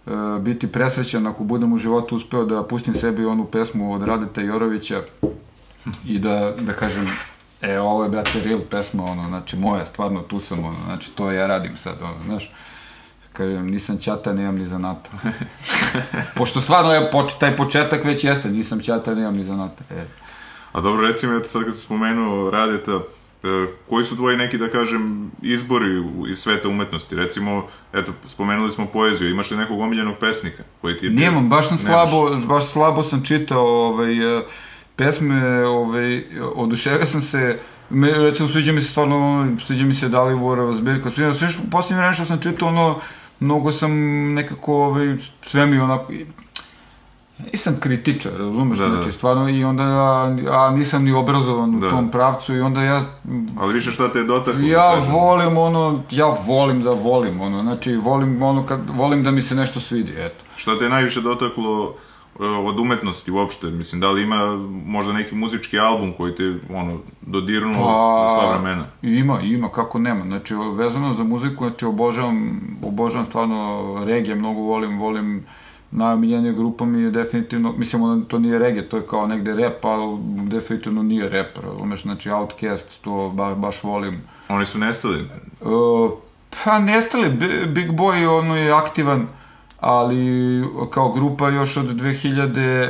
[0.09, 4.41] E, biti presrećan ako budem u životu uspeo da pustim sebi onu pesmu od Radeta
[4.41, 5.01] Jorovića
[6.05, 7.07] i da, da kažem
[7.61, 11.32] e, ovo je, brate, real pesma, ono, znači, moja, stvarno, tu sam, ono, znači, to
[11.32, 12.51] ja radim sad, ono, znaš,
[13.40, 15.10] kažem, nisam ćata, nemam ni zanata.
[16.38, 19.84] Pošto stvarno je poč, taj početak već jeste, nisam ćata, nemam ni zanata.
[19.90, 20.06] E.
[20.72, 23.48] A dobro, recimo, eto sad kad se spomenuo Radeta, e,
[23.90, 27.16] koji su tvoji neki, da kažem, izbori iz sveta umetnosti?
[27.16, 31.12] Recimo, eto, spomenuli smo poeziju, imaš li nekog omiljenog pesnika koji ti je...
[31.12, 34.42] Nemam, baš, sam slabo, baš slabo sam čitao ovaj, e,
[34.96, 36.24] pesme, ovaj,
[36.56, 37.60] oduševio sam se,
[37.90, 41.98] me, recimo, sviđa mi se stvarno, sviđa mi se Dalivorova zbirka, sviđa, sve što, posljednje
[41.98, 43.00] vreme što sam čitao, ono,
[43.40, 43.92] mnogo sam
[44.34, 46.14] nekako, ovaj, sve mi onako,
[47.54, 48.96] nisam kritičar, razumeš, da, da.
[48.96, 51.90] znači stvarno i onda ja, a nisam ni obrazovan u da.
[51.90, 53.02] tom pravcu i onda ja...
[53.60, 54.62] Ali više šta te je dotaklo?
[54.62, 59.32] Ja da volim ono, ja volim da volim ono, znači volim ono kad, volim da
[59.32, 60.44] mi se nešto svidi, eto.
[60.56, 61.96] Šta te je najviše dotaklo
[62.40, 67.74] od umetnosti uopšte, mislim, da li ima možda neki muzički album koji te, ono, dodirnuo
[67.74, 68.86] pa, za sva vremena?
[69.02, 75.00] Ima, ima, kako nema, znači, vezano za muziku, znači, obožavam, obožavam stvarno regije, mnogo volim,
[75.00, 75.46] volim
[75.92, 79.86] najomiljenija grupa mi je definitivno, mislim, ono, to nije reggae, to je kao negde rap,
[79.86, 84.22] ali definitivno nije rap, razumeš, znači Outcast, to ba, baš volim.
[84.50, 85.28] Oni su nestali?
[85.62, 86.12] Uh,
[86.64, 87.30] pa nestali,
[87.68, 89.28] Big Boy, ono je aktivan,
[89.80, 92.89] ali kao grupa još od 2000,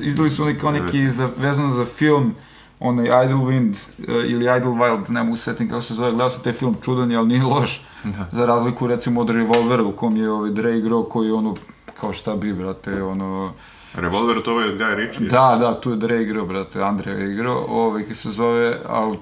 [0.00, 2.34] izdali su oni kao neki za, vezano za film,
[2.80, 6.30] onaj Idle Wind uh, ili Idle Wild, ne mogu se setim kako se zove, gledao
[6.30, 7.86] sam taj film čudan, ali nije loš,
[8.16, 8.28] da.
[8.32, 11.54] za razliku recimo od Revolvera u kom je ovaj Dre igrao koji ono
[12.00, 13.52] kao šta bi, brate, ono...
[13.94, 15.28] Revolver, to je od Guy Ritchie?
[15.28, 19.12] Da, da, tu je Dre igrao, brate, Andrej je igrao, ovaj, ki se zove, a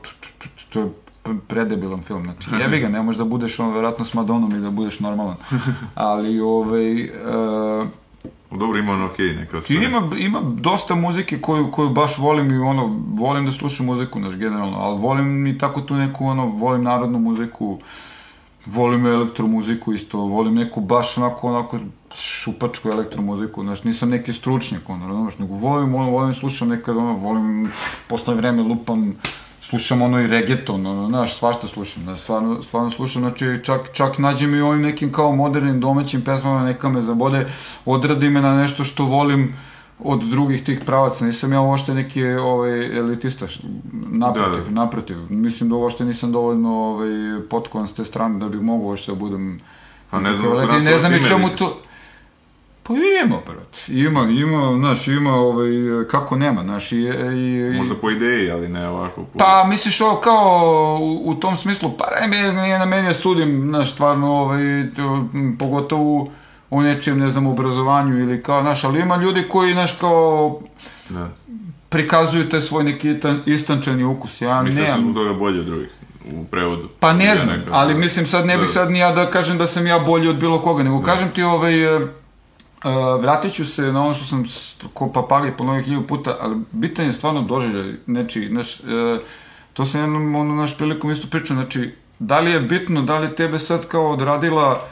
[0.68, 0.86] to je
[1.48, 4.70] predebilan film, znači, jebi ga, ne možeš da budeš, ono, verovatno s Madonom i da
[4.70, 5.36] budeš normalan,
[5.94, 7.86] ali, ovaj, uh,
[8.50, 9.82] Dobro, ima ono okej, okay, neka stvar.
[9.82, 14.34] Ima, ima dosta muzike koju, koju baš volim i ono, volim da slušam muziku, znaš,
[14.34, 17.78] generalno, ali volim i tako tu neku, ono, volim narodnu muziku,
[18.66, 21.78] volim elektromuziku isto, volim neku baš onako, onako
[22.14, 27.12] šupačku elektromuziku, znaš, nisam neki stručnjak, ono, razumeš, nego volim, ono, volim, slušam nekad, ono,
[27.12, 27.70] volim,
[28.08, 29.14] posle vreme lupam,
[29.68, 34.18] slušam ono i reggaeton, ono, znaš, svašta slušam, da, stvarno, stvarno slušam, znači, čak, čak
[34.18, 37.46] nađem i ovim nekim kao modernim domaćim pesmama, neka me zabode,
[37.84, 39.54] odradi me na nešto što volim,
[39.98, 41.24] od drugih tih pravaca.
[41.24, 43.46] Nisam ja uopšte neki ovaj, elitista,
[43.92, 44.70] naprotiv, da, da.
[44.70, 45.16] naprotiv.
[45.28, 47.08] Mislim da uopšte nisam dovoljno ovaj,
[47.50, 49.60] potkovan s te strane da bih mogu uopšte da budem...
[50.10, 51.80] A ne znam, ne znam i čemu to...
[52.86, 53.88] Pa ima, brat.
[53.88, 55.68] Ima, ima, znaš, ima, ovaj,
[56.10, 57.76] kako nema, znaš, i, i...
[57.76, 59.24] Možda po ideji, ali ne ovako.
[59.24, 59.38] Po...
[59.38, 63.92] Pa, misliš ovo kao u, u tom smislu, pa ne, ne na meni sudim, znaš,
[63.92, 64.60] stvarno, ovaj,
[64.96, 65.28] to,
[65.58, 66.28] pogotovo
[66.70, 70.60] o nečem, ne znam, obrazovanju ili kao, znaš, ali ima ljudi koji, znaš, kao...
[71.08, 71.28] Da.
[71.88, 73.14] prikazuju te svoj neki
[73.46, 74.40] istančani ukus.
[74.40, 75.90] Ja Mislim da su toga bolji od drugih
[76.34, 76.88] u prevodu.
[77.00, 78.72] Pa ne znam, neka, ali mislim sad ne bih da.
[78.72, 81.04] sad ni ja da kažem da sam ja bolji od bilo koga, nego da.
[81.04, 81.72] kažem ti ovaj,
[82.86, 84.44] uh, vratit ću se na ono što sam
[84.94, 88.86] ko papagi ponovio hiljadu puta, ali bitan je stvarno doželjaj nečiji, znaš, uh,
[89.72, 93.34] to sam jednom ono naš prilikom isto pričao, znači, da li je bitno, da li
[93.34, 94.88] tebe sad kao odradila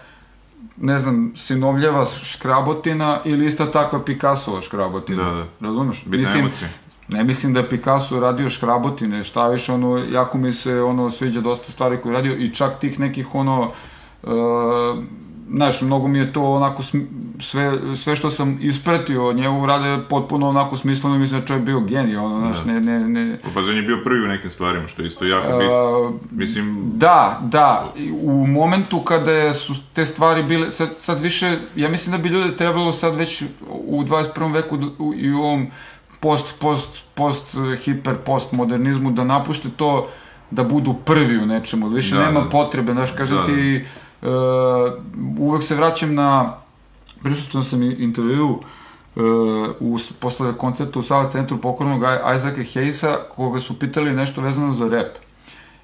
[0.77, 5.25] ne znam, sinovljeva škrabotina ili ista takva Picassova škrabotina.
[5.25, 5.67] Da, da.
[5.67, 6.05] Razumeš?
[6.05, 6.69] Bitna mislim, emocija.
[7.09, 11.41] Ne mislim da je Picasso radio škrabotine, šta više, ono, jako mi se ono sviđa
[11.41, 13.71] dosta stvari koje je radio i čak tih nekih ono
[14.23, 14.31] uh,
[15.51, 16.83] znaš, mnogo mi je to onako
[17.41, 21.81] sve, sve što sam ispratio od njegu rade potpuno onako smisleno, mislim da čovjek bio
[21.81, 22.73] genij, ono, znaš, da.
[22.73, 23.39] ne, ne, ne...
[23.55, 26.13] Pa za je bio prvi u nekim stvarima, što je isto jako bitno.
[26.31, 26.83] Mislim...
[26.95, 27.93] Da, da,
[28.23, 32.57] u momentu kada su te stvari bile, sad, sad više, ja mislim da bi ljude
[32.57, 34.53] trebalo sad već u 21.
[34.53, 34.79] veku
[35.17, 35.67] i u ovom
[36.21, 40.09] post, post, post, hiper, post modernizmu da napušte to
[40.51, 42.49] da budu prvi u nečemu, više da, nema da.
[42.49, 44.31] potrebe, znaš, kažem da, ti, da Uh,
[45.39, 46.55] uvek se vraćam na,
[47.23, 48.63] prisustujem sam intervju uh,
[49.81, 52.03] u, posle koncerta u Sava centru pokornog
[52.37, 55.17] Isaaca Hayesa, koga su pitali nešto vezano za rap.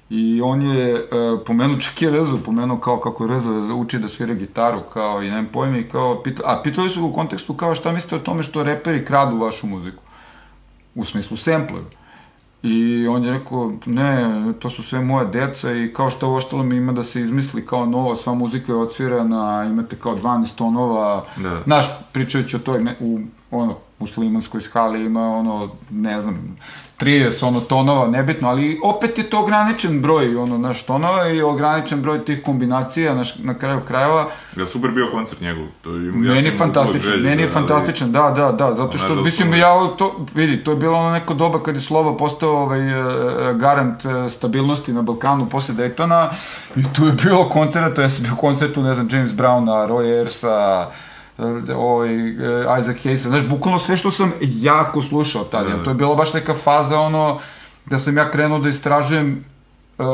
[0.09, 3.39] I on je uh, pomenuo čak i Rezo, pomenuo kao kako je
[3.75, 7.07] uči da svira gitaru, kao i nemam pojma, i kao, pita, a pitali su ga
[7.07, 10.03] u kontekstu kao šta mislite o tome što reperi kradu vašu muziku.
[10.95, 11.85] U smislu sampleru.
[12.63, 16.75] I on je rekao, ne, to su sve moje deca i kao što ovo mi
[16.75, 21.61] ima da se izmisli kao novo, sva muzika je odsvirana, imate kao 12 tonova, da.
[21.65, 23.19] naš pričajući o toj, u,
[23.51, 26.57] ono, muslimanskoj skali ima ono, ne znam,
[27.01, 32.01] 30 ono tonova, nebitno, ali opet je to ograničen broj ono, naš tonova i ograničen
[32.01, 34.27] broj tih kombinacija naš, na kraju krajeva.
[34.57, 35.63] Ja super bio koncert njegov.
[35.81, 38.97] To je, ja meni je fantastičan, želji, meni je da, fantastičan, da, da, da, zato
[38.97, 42.51] što, mislim, ja to, vidi, to je bilo ono neko doba kad je Slova postao
[42.51, 46.27] ovaj, uh, garant uh, stabilnosti na Balkanu posle Daytona
[46.75, 50.85] i tu je bilo koncerta, ja sam bio koncertu, ne znam, James Browna, Roy Ayersa,
[51.75, 52.09] ovaj,
[52.81, 55.83] Isaac Hayes, znaš, bukvalno sve što sam jako slušao tada, da, da.
[55.83, 57.39] to je bila baš neka faza, ono,
[57.85, 59.45] da sam ja krenuo da istražujem
[59.97, 60.05] uh,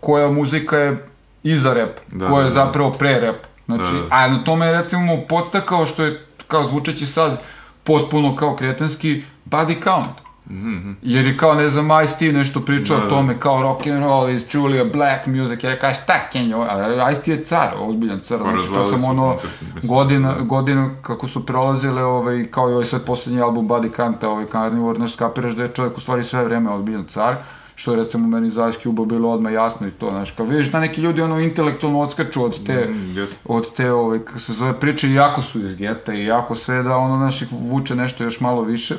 [0.00, 1.08] koja muzika je
[1.42, 2.64] iza rap, da, koja je da, da.
[2.64, 3.36] zapravo pre rap.
[3.66, 4.06] Znači, da, da.
[4.10, 7.40] a na tome je recimo podstakao što je, kao zvučeći sad,
[7.84, 10.23] potpuno kao kretenski, body count.
[10.50, 10.96] Mm-hmm.
[11.02, 14.30] Jer je kao, ne znam, Ice-T nešto pričao da, o tome, kao rock and roll
[14.30, 16.66] is truly a black music, ja kao, šta Kenjo,
[17.12, 19.36] Ice-T je car, ozbiljan car, pa znači to sam ono,
[19.82, 24.46] godina, godina kako su prolazile, ovaj, kao i ovaj sad poslednji album Buddy Kanta, ovaj
[24.52, 27.36] Carnivore, znaš, skapiraš da je čovjek u stvari sve vreme ozbiljan car,
[27.74, 30.72] što je recimo meni za Ice Cube bilo odmah jasno i to, znaš, kao vidiš
[30.72, 33.36] da neki ljudi ono intelektualno odskaču od te, mm, yes.
[33.44, 36.96] od te, ovaj, kako se zove, priče, jako su iz geta i jako sve da
[36.96, 38.96] ono, znaš, vuče nešto još malo više,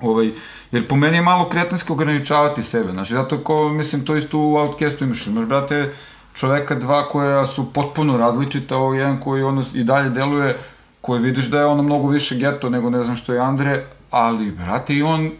[0.00, 0.32] Ovaj,
[0.72, 4.56] jer po meni je malo kretenski ograničavati sebe, znači, zato ko, mislim, to isto u
[4.56, 5.92] Outcastu imaš, imaš, brate,
[6.34, 10.58] čoveka dva koja su potpuno različita, ovo jedan koji ono i dalje deluje,
[11.00, 14.50] koji vidiš da je ono mnogo više geto nego ne znam što je Andre, ali,
[14.50, 15.30] brate, i on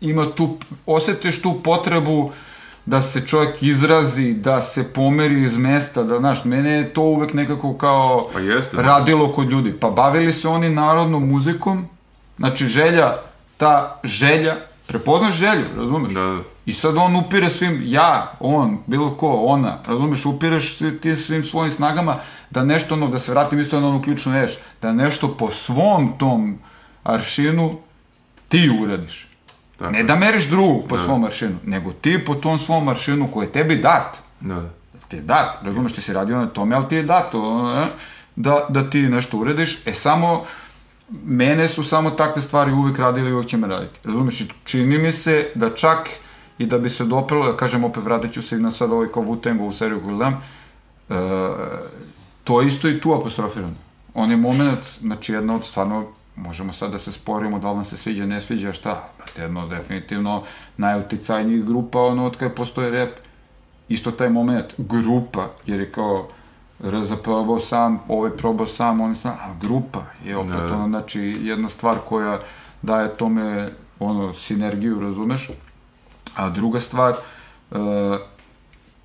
[0.00, 0.56] ima tu,
[0.86, 2.30] osetiš tu potrebu
[2.86, 7.34] da se čovjek izrazi, da se pomeri iz mesta, da, znaš, mene je to uvek
[7.34, 9.72] nekako kao pa jeste, radilo kod ljudi.
[9.72, 11.88] Pa bavili se oni narodnom muzikom,
[12.38, 13.16] znači želja
[13.56, 16.12] ta želja, prepoznaš želju, razumeš?
[16.12, 16.40] Da, da.
[16.66, 21.70] I sad on upire svim, ja, on, bilo ko, ona, razumeš, upireš ti svim svojim
[21.70, 22.16] snagama
[22.50, 24.52] da nešto, ono, da se vratim isto na onu ključnu reš,
[24.82, 26.58] da nešto po svom tom
[27.02, 27.78] aršinu
[28.48, 29.26] ti uradiš.
[29.78, 29.90] Tako.
[29.90, 31.02] Ne da meriš drugog po da.
[31.02, 34.16] svom aršinu, nego ti po tom svom aršinu koji je tebi dat.
[34.40, 34.70] Da, da.
[35.08, 37.32] Ti je dat, razumeš, ti si radio na tome, ali ti je dat,
[38.36, 40.44] da, da ti nešto uradiš, e samo
[41.10, 44.08] mene su samo takve stvari uvek radili i uvek će me raditi.
[44.08, 46.08] Razumeš, čini mi se da čak
[46.58, 49.22] i da bi se dopelo, da kažem opet vratit ću se na sad ovaj kao
[49.22, 50.42] Wu-Tang u seriju koju gledam,
[51.10, 51.14] e,
[52.44, 53.74] to isto i tu apostrofirano.
[54.14, 57.84] On je moment, znači jedna od stvarno, možemo sad da se sporimo da li vam
[57.84, 60.42] se sviđa, ne sviđa, šta, brate, jedno definitivno
[60.76, 63.10] najuticajnijih grupa, ono, od kada postoje rap,
[63.88, 66.28] isto taj moment, grupa, jer je kao,
[66.80, 70.72] RZ probao sam, ovaj probao sam, on sam, a grupa je opet ne.
[70.72, 72.40] ono, znači jedna stvar koja
[72.82, 75.50] daje tome ono, sinergiju, razumeš?
[76.34, 77.14] A druga stvar,
[77.70, 77.78] uh,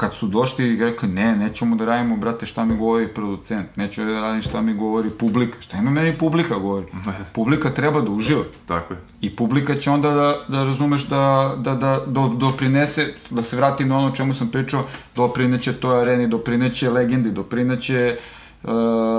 [0.01, 4.05] kad su došli i rekli, ne, nećemo da radimo, brate, šta mi govori producent, neću
[4.05, 6.85] da radim šta mi govori publika, šta ima meni publika govori?
[7.35, 8.43] publika treba da uživa.
[8.67, 8.99] Tako je.
[9.21, 13.87] I publika će onda da, da razumeš da, da, da do, doprinese, da se vratim
[13.87, 14.83] na ono čemu sam pričao,
[15.15, 18.17] doprineće toj areni, doprineće legendi, doprineće
[18.63, 18.69] uh,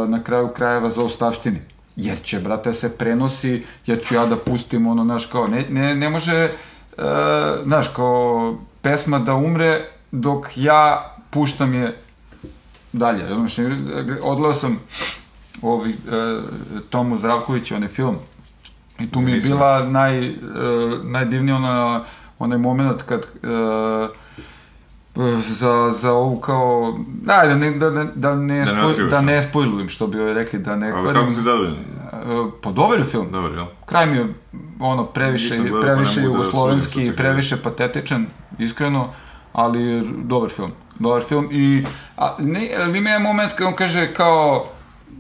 [0.09, 1.59] na kraju krajeva za ostavštini.
[1.97, 5.95] Jer će, brate, se prenosi, jer ću ja da pustim ono, znaš, kao, ne, ne,
[5.95, 6.51] ne može,
[6.99, 7.05] uh,
[7.65, 9.81] znaš, kao, pesma da umre,
[10.13, 11.97] dok ja puštam je
[12.93, 13.35] dalje.
[13.35, 13.67] Znači,
[14.23, 14.81] odgledao sam
[15.63, 16.41] ovi, e,
[16.91, 18.17] Tomu Zdravković, onaj film,
[19.01, 20.33] i tu mi je bila naj, e,
[21.03, 22.05] najdivnija ona,
[22.39, 24.09] onaj moment kad e,
[25.49, 29.43] za, za ovu kao, da, da ne, da, da, da ne, da ne, da ne
[29.43, 31.15] spojlujem, što bi joj rekli, da ne kvarim.
[31.15, 31.75] kako si zadovoljan?
[31.75, 33.33] E, pa dobar je film.
[33.33, 33.67] Dobar, jel?
[33.87, 34.35] Kraj mi je,
[34.81, 38.27] ono, previše, previše pa jugoslovenski, da previše patetičan,
[38.59, 39.09] iskreno
[39.53, 40.73] ali je dobar film.
[40.99, 41.85] Dobar film i
[42.17, 44.67] a, ne, ali ima je moment kad on kaže kao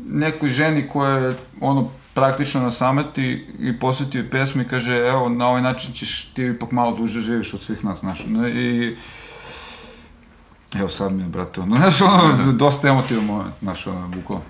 [0.07, 5.49] nekoj ženi koja je ono praktično na sameti i posvetio pesmu i kaže evo na
[5.49, 8.21] ovaj način ćeš ti ipak malo duže živiš od svih nas, znaš.
[8.55, 8.97] I
[10.79, 14.45] evo sad mi je, brate, ono, znaš, ono, dosta emotivan moment, znaš, ono, bukvalno.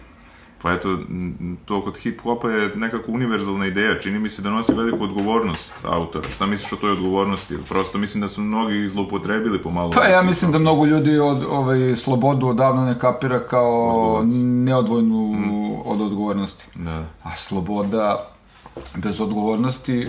[0.63, 0.99] Pa eto,
[1.65, 6.31] to kod hip-hopa je nekako univerzalna ideja, čini mi se da nosi veliku odgovornost autora.
[6.31, 7.57] Šta misliš o toj odgovornosti?
[7.69, 9.91] Prosto mislim da su mnogi zloupotrebili pomalo.
[9.91, 14.23] Pa ja mislim da mnogo ljudi od ovaj, slobodu odavno ne kapira kao
[14.65, 15.75] neodvojnu mm.
[15.85, 16.65] od odgovornosti.
[16.75, 17.05] Da.
[17.23, 18.31] A sloboda
[18.97, 20.09] bez odgovornosti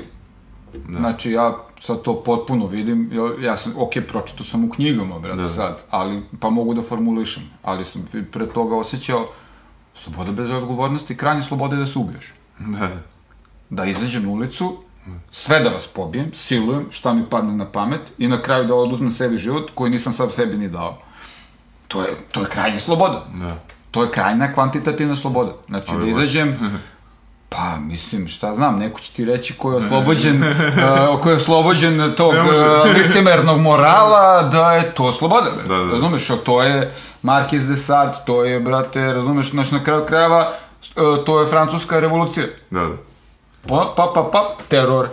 [0.88, 1.00] Da.
[1.00, 5.50] Znači, ja sad to potpuno vidim, ja sam, ok, pročito sam u knjigama, brate, da.
[5.50, 9.28] sad, ali, pa mogu da formulišem, ali sam pre toga osjećao,
[9.96, 12.34] Sloboda bez odgovornosti, krajnje slobode da se ubiješ.
[12.60, 12.90] Da.
[13.70, 14.78] Da izađem na ulicu,
[15.32, 19.12] sve da vas pobijem, silujem, šta mi padne na pamet i na kraju da oduzmem
[19.12, 20.98] sebi život koji nisam sam sebi ni dao.
[21.88, 23.26] To je, to je krajnja sloboda.
[23.34, 23.58] Da.
[23.92, 25.54] To je krajna kvantitativna sloboda.
[25.68, 26.58] Znači, Ali da izađem,
[27.56, 32.14] Pa, mislim, šta znam, neko će ti reći ko je oslobođen, uh, ko je oslobođen
[32.18, 35.92] tog uh, licemernog morala, da je to sloboda, da, da.
[35.92, 36.94] razumeš, a to je
[37.24, 40.54] Marquis de Sade, to je, brate, razumeš, znaš, na kraju krajeva,
[40.96, 42.46] uh, to je francuska revolucija.
[42.70, 42.96] Da, da.
[43.68, 45.08] Pa, pa, pa, pa, teror.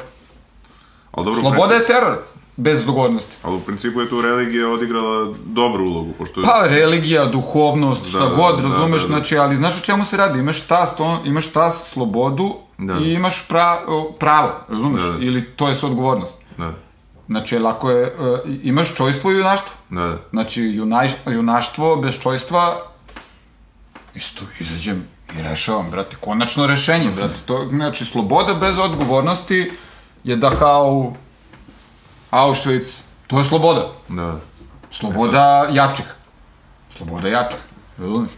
[1.12, 2.18] Ali dobro, Sloboda je teror
[2.60, 3.36] bez dogodnosti.
[3.42, 6.42] Ali u principu je tu religija odigrala dobru ulogu, pošto...
[6.42, 10.04] Pa, religija, duhovnost, šta da, god, da, razumeš, da, da, znači, ali znaš o čemu
[10.04, 10.38] se radi?
[10.38, 12.98] Imaš tast, on, imaš tast, slobodu da.
[12.98, 13.78] i imaš pra,
[14.18, 15.02] pravo, razumeš?
[15.02, 15.24] Da, da.
[15.24, 16.34] Ili to je odgovornost.
[16.58, 16.72] Da.
[17.26, 19.70] Znači, lako je, uh, imaš čojstvo i junaštvo.
[19.90, 20.18] Da, da.
[20.30, 22.76] Znači, junaj, junaštvo bez čojstva,
[24.14, 25.04] isto, izađem
[25.38, 29.72] i rešavam, brate, konačno rešenje, brate, to, znači, sloboda bez odgovornosti
[30.24, 31.12] je Dachau,
[32.30, 32.92] Auschwitz,
[33.26, 33.88] to je sloboda.
[34.08, 34.40] Da.
[34.90, 36.14] Sloboda e jačih.
[36.96, 37.58] Sloboda jačih,
[37.98, 38.32] razumiješ?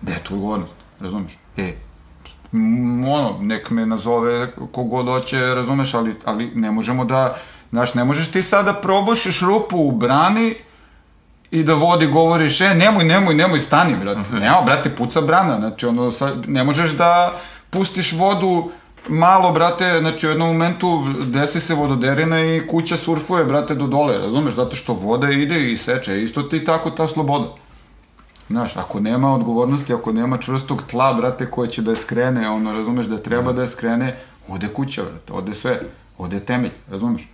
[0.00, 1.32] Gde je tu odgovornost, razumiješ?
[1.56, 1.74] E,
[3.08, 7.36] ono, nek me nazove kogod hoće, razumeš, ali, ali ne možemo da,
[7.70, 10.54] znaš, ne možeš ti sada da probušiš rupu u brani
[11.50, 14.34] i da vodi govoriš, e, nemoj, nemoj, nemoj, stani, brate.
[14.40, 17.32] Nema, brate, puca brana, znači, ono, sad, ne možeš da
[17.70, 18.70] pustiš vodu
[19.08, 24.18] malo, brate, znači u jednom momentu desi se vododerina i kuća surfuje, brate, do dole,
[24.18, 27.54] razumeš, zato što voda ide i seče, isto ti tako ta sloboda.
[28.48, 32.72] Znaš, ako nema odgovornosti, ako nema čvrstog tla, brate, koje će da je skrene, ono,
[32.72, 34.16] razumeš, da treba da je skrene,
[34.48, 35.80] ode kuća, brate, ode sve,
[36.18, 37.28] ode temelj, razumeš?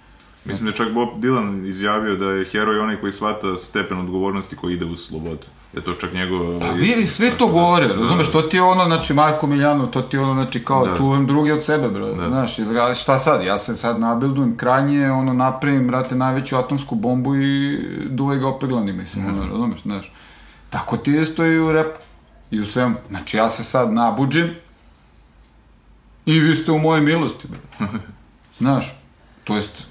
[0.45, 4.57] Mislim da je čak Bob Dylan izjavio da je heroj onaj koji shvata stepen odgovornosti
[4.57, 5.47] koji ide u slobodu
[5.77, 6.61] je to čak njegov...
[6.61, 10.17] Pa vidi, sve to govore, razumeš, to ti je ono, znači, Marko Miljano, to ti
[10.17, 10.97] je ono, znači, kao, da.
[10.97, 12.29] čuvam drugi od sebe, bro, da.
[12.29, 17.37] znaš, izgleda, šta sad, ja se sad nabildujem krajnje, ono, napravim, brate, najveću atomsku bombu
[17.37, 19.29] i duvaj ga opeglani, mislim, mm.
[19.29, 20.13] ono, razumeš, znaš.
[20.71, 22.01] Tako ti isto i u repu,
[22.51, 22.95] i u svemu.
[23.09, 24.51] Znači, ja se sad nabuđim
[26.27, 27.89] i vi ste u moje milosti, bro.
[28.59, 28.95] Znaš,
[29.45, 29.87] to jest,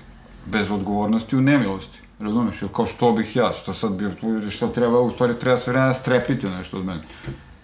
[0.46, 2.00] bez odgovornosti u nemilosti.
[2.20, 4.06] Razumeš, ili kao što bih ja, što sad bi,
[4.52, 7.02] što treba, u stvari treba sve vremena strepiti nešto od mene.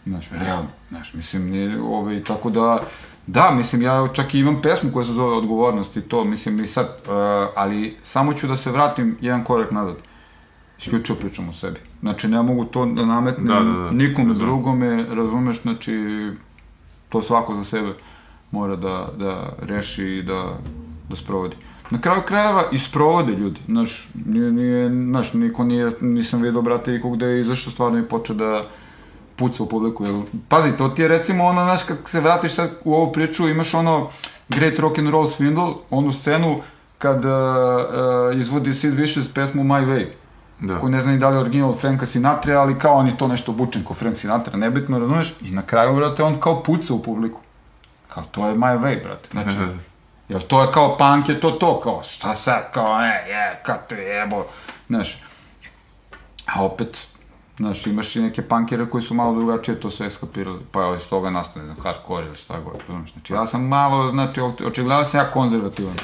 [0.06, 2.84] Znaš, realno, znaš, mislim, nije, ovaj, tako da,
[3.28, 6.68] da, mislim, ja čak i imam pesmu koja se zove Odgovornost i to, mislim, i
[6.68, 7.12] sad, uh,
[7.56, 9.95] ali samo ću da se vratim jedan korak nazad.
[10.80, 11.80] Isključivo pričam o sebi.
[11.99, 13.91] Znači, ne mogu to da nametnem da, da, da.
[13.91, 15.93] nikom da, drugome, razumeš, znači,
[17.10, 17.93] to svako za sebe
[18.52, 20.58] mora da, da reši i da,
[21.10, 21.56] da sprovodi
[21.92, 26.96] na kraju krajeva i sprovode ljudi, znaš, nije, nije, znaš, niko nije, nisam vidio, brate,
[26.96, 28.64] ikog gde je izašao stvarno i počeo da
[29.36, 32.72] puca u publiku, jel, pazi, to ti je recimo ono, znaš, kad se vratiš sad
[32.84, 34.10] u ovu priču, imaš ono
[34.50, 36.60] Great Rock and Roll Swindle, onu scenu
[36.98, 40.06] kad uh, uh, izvodi Sid Vicious pesmu My Way,
[40.60, 40.80] da.
[40.80, 43.28] koji ne zna ni da li je original Franka Sinatra, ali kao on je to
[43.28, 47.04] nešto bučen ko Frank Sinatra, nebitno, razumeš, i na kraju, brate, on kao puca u
[47.04, 47.39] publiku.
[48.10, 49.58] Kao, to je My Way, brate, znači,
[50.32, 53.88] Jer to je kao punk je to to, kao šta sad, kao ne, je, kad
[53.88, 54.46] te jebo,
[54.88, 55.24] znaš.
[56.46, 57.08] A opet,
[57.58, 61.10] znaš, imaš i neke punkere koji su malo drugačije to sve eskapirali, pa je iz
[61.10, 63.12] toga nastane, znam, hardcore ili šta god, znaš.
[63.12, 65.96] Znači, ja sam malo, znači, očigledno sam ja konzervativan,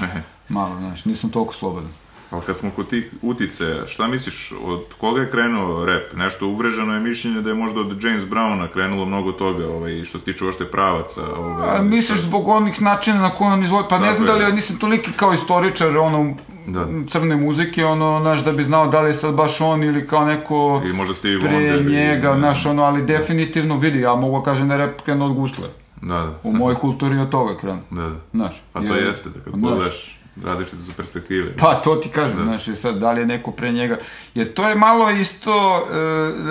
[0.50, 1.92] malo, znaš, nisam toliko slobodan.
[2.32, 6.14] Ali kad smo kod tih utice, šta misliš, od koga je krenuo rap?
[6.16, 10.20] Nešto uvreženo je mišljenje da je možda od James Browna krenulo mnogo toga, ovaj, što
[10.20, 11.22] se tiče ošte pravaca.
[11.38, 14.44] Ovaj, A, misliš zbog onih načina na koje on izvodi, pa ne znam da li,
[14.44, 16.36] ja nisam toliki kao istoričar, ono,
[16.68, 16.88] da.
[17.08, 20.26] crne muzike, ono, znaš, da bi znao da li je sad baš on ili kao
[20.26, 24.44] neko I možda Steve pre Wonder, njega, znaš, ono, ali definitivno vidi, ja mogu da
[24.44, 25.70] kažem da je rap krenuo od Gusler.
[26.02, 26.40] Da, da.
[26.44, 27.82] U mojoj kulturi od toga krenuo.
[27.90, 28.16] Da, da.
[28.34, 28.64] Znaš.
[28.74, 31.56] Pa to je, jeste, da kad pogledaš različite su perspektive.
[31.56, 32.44] Pa, to ti kažem, da.
[32.44, 33.98] znaš, sad, da li je neko pre njega,
[34.36, 35.88] jer to je malo isto,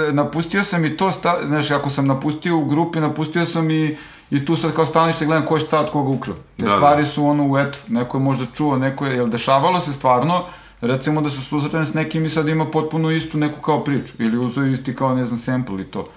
[0.08, 3.96] e, napustio sam i to, sta, znaš, ako sam napustio u grupi, napustio sam i,
[4.30, 6.36] i tu sad kao stanište gledam ko je šta od koga ukrao.
[6.56, 6.76] Te da, da.
[6.76, 7.08] stvari da.
[7.08, 10.44] su ono u etru, neko je možda čuo, neko je, jel dešavalo se stvarno,
[10.80, 14.38] recimo da su susretane s nekim i sad ima potpuno istu neku kao priču, ili
[14.38, 16.08] uzeo isti kao, ne znam, sample i to.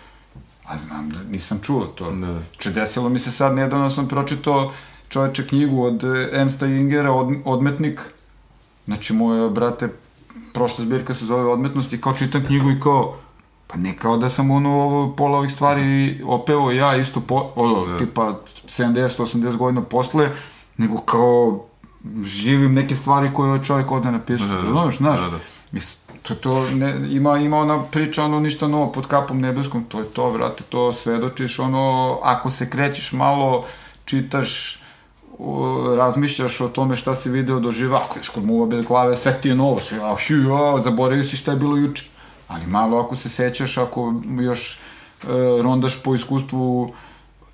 [0.65, 2.11] A znam da nisam čuo to.
[2.11, 2.39] Da.
[2.57, 4.71] Če desilo mi se sad, nedavno sam pročitao
[5.09, 8.01] čoveče knjigu od Ernsta Ingera, od, Odmetnik.
[8.85, 9.89] Znači, moja, brate,
[10.53, 13.15] prošla zbirka se zove Odmetnost i kao čitam knjigu i kao,
[13.67, 17.85] pa ne kao da sam ono ovo, pola ovih stvari opeo ja isto po, ono,
[17.85, 17.99] da.
[17.99, 20.29] tipa 70-80 godina posle,
[20.77, 21.65] nego kao
[22.23, 24.71] živim neke stvari koje je čovjek ovde napisao, da, da, da.
[24.71, 25.19] znaš, znaš.
[25.19, 25.39] Da, da.
[26.21, 30.05] To, to ne, ima, ima ona priča, ono, ništa novo pod kapom nebeskom, to je
[30.05, 33.65] to, vrate, to svedočiš, ono, ako se krećeš malo,
[34.05, 34.81] čitaš,
[35.97, 39.49] razmišljaš o tome šta si video doživa, ako ješ kod muva bez glave, sve ti
[39.49, 42.05] je novo, sve, a šu, ja, zaboravio si šta je bilo juče.
[42.47, 45.27] Ali malo ako se sećaš, ako još e,
[45.61, 46.93] rondaš po iskustvu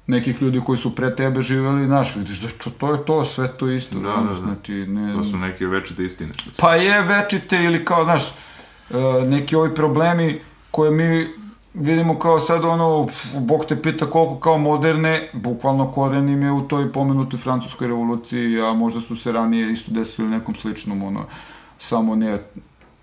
[0.08, 3.48] nekih ljudi koji su pre tebe živeli, znaš, vidiš da to, to je to, sve
[3.58, 4.00] to isto.
[4.00, 4.36] Da, da, da.
[4.36, 5.14] Znači, ne...
[5.14, 6.32] To su neke večite istine.
[6.58, 8.36] Pa je večite ili kao, znaš, e,
[9.28, 11.28] neki ovi problemi koje mi
[11.76, 13.08] vidimo kao sad ono,
[13.40, 18.74] Bog te pita koliko kao moderne, bukvalno korenim je u toj pomenutoj francuskoj revoluciji, a
[18.74, 21.26] možda su se ranije isto desili nekom sličnom, ono,
[21.80, 22.40] samo ne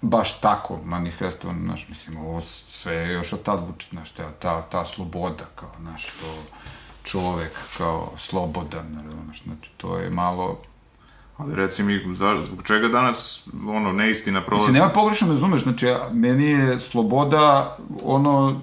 [0.00, 4.62] baš tako manifestovan, znaš, mislim, ovo sve je još od tad vuče, znaš, ta, ta,
[4.62, 6.58] ta sloboda, kao, znaš, to
[7.04, 10.58] čovek kao slobodan, znaš, znači, to je malo...
[11.42, 12.00] Ali reci mi,
[12.42, 14.62] zbog čega danas, ono, neistina prolazi?
[14.62, 18.60] Mislim, nema pogrešno me razumeš, znači, meni je sloboda, ono,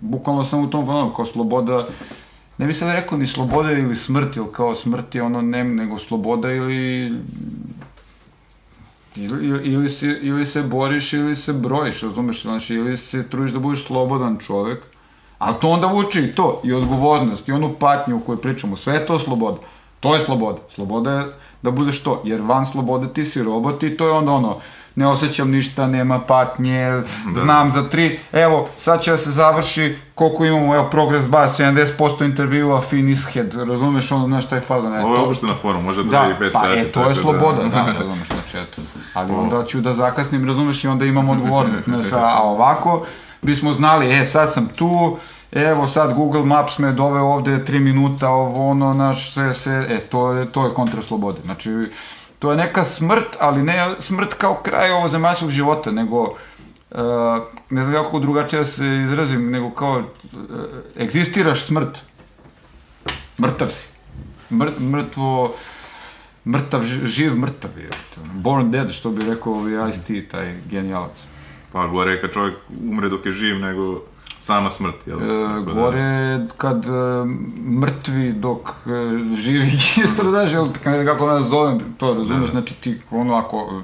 [0.00, 1.86] bukvalno sam u tom ono, kao sloboda,
[2.58, 5.98] ne bi sad rekao ni sloboda ili smrt, ili kao smrt je ono, ne, nego
[5.98, 7.12] sloboda ili
[9.16, 12.42] Ili, ili, si, ili se boriš ili se brojiš, razumeš?
[12.42, 14.82] Znači, ili se trudiš da budeš slobodan čovek,
[15.38, 18.94] a to onda vuče i to, i odgovornost, i onu patnju o kojoj pričamo, sve
[18.94, 19.58] je to sloboda.
[20.00, 20.58] To je sloboda.
[20.74, 21.24] Sloboda je
[21.62, 24.56] da budeš to, jer van slobode ti si robot i to je onda ono,
[24.94, 27.02] ne osjećam ništa, nema patnje,
[27.34, 27.40] da.
[27.40, 32.24] znam za tri, evo, sad će da se završi, koliko imamo, evo, Progress Bar, 70%
[32.24, 36.04] intervjua, finish head, razumeš ono, znaš, taj fazon, ne, Ovo je uopšte na forum, može
[36.04, 36.78] da, da 5 pa, sati.
[36.78, 38.82] e, to je sloboda, da, da razumeš, znači, eto,
[39.14, 43.06] ali onda ću da zakasnim, razumeš, i onda imam odgovornost, znaš, a ovako,
[43.42, 45.16] bismo znali, e, sad sam tu,
[45.52, 50.00] evo sad Google Maps me doveo ovde 3 minuta, ovo ono, naš, sve, sve, e,
[50.00, 51.70] to je, to je kontra slobode, znači,
[52.38, 56.98] to je neka smrt, ali ne smrt kao kraj ovo zemaljskog života, nego uh,
[57.70, 60.02] ne znam kako drugačije da se izrazim, nego kao uh,
[61.00, 61.98] egzistiraš smrt.
[63.38, 63.86] Mrtav si.
[64.50, 65.54] Mr, mrtvo,
[66.46, 67.90] mrtav, živ mrtav je.
[68.32, 71.24] Born dead, što bi rekao ovaj Ice-T, taj genijalac.
[71.72, 72.56] Pa gore kad čovjek
[72.90, 74.02] umre dok je živ, nego
[74.42, 75.18] sama smrt, jel?
[75.22, 77.24] E, gore kad e,
[77.80, 78.90] mrtvi dok e,
[79.36, 79.66] živi
[80.04, 80.66] isto daš, jel,
[81.06, 82.52] kako nas zovem, to razumeš, da.
[82.60, 83.82] znači ti ono ako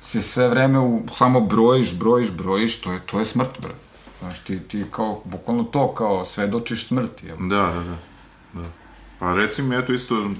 [0.00, 3.74] se sve vreme u, samo brojiš, brojiš, brojiš, to je, to je smrt, bre.
[4.20, 7.36] Znaš, ti, ti kao, bukvalno to, kao, svedočiš smrti, jel?
[7.40, 8.62] Da, da, da.
[8.62, 8.68] da.
[9.18, 10.30] Pa reci mi, eto isto,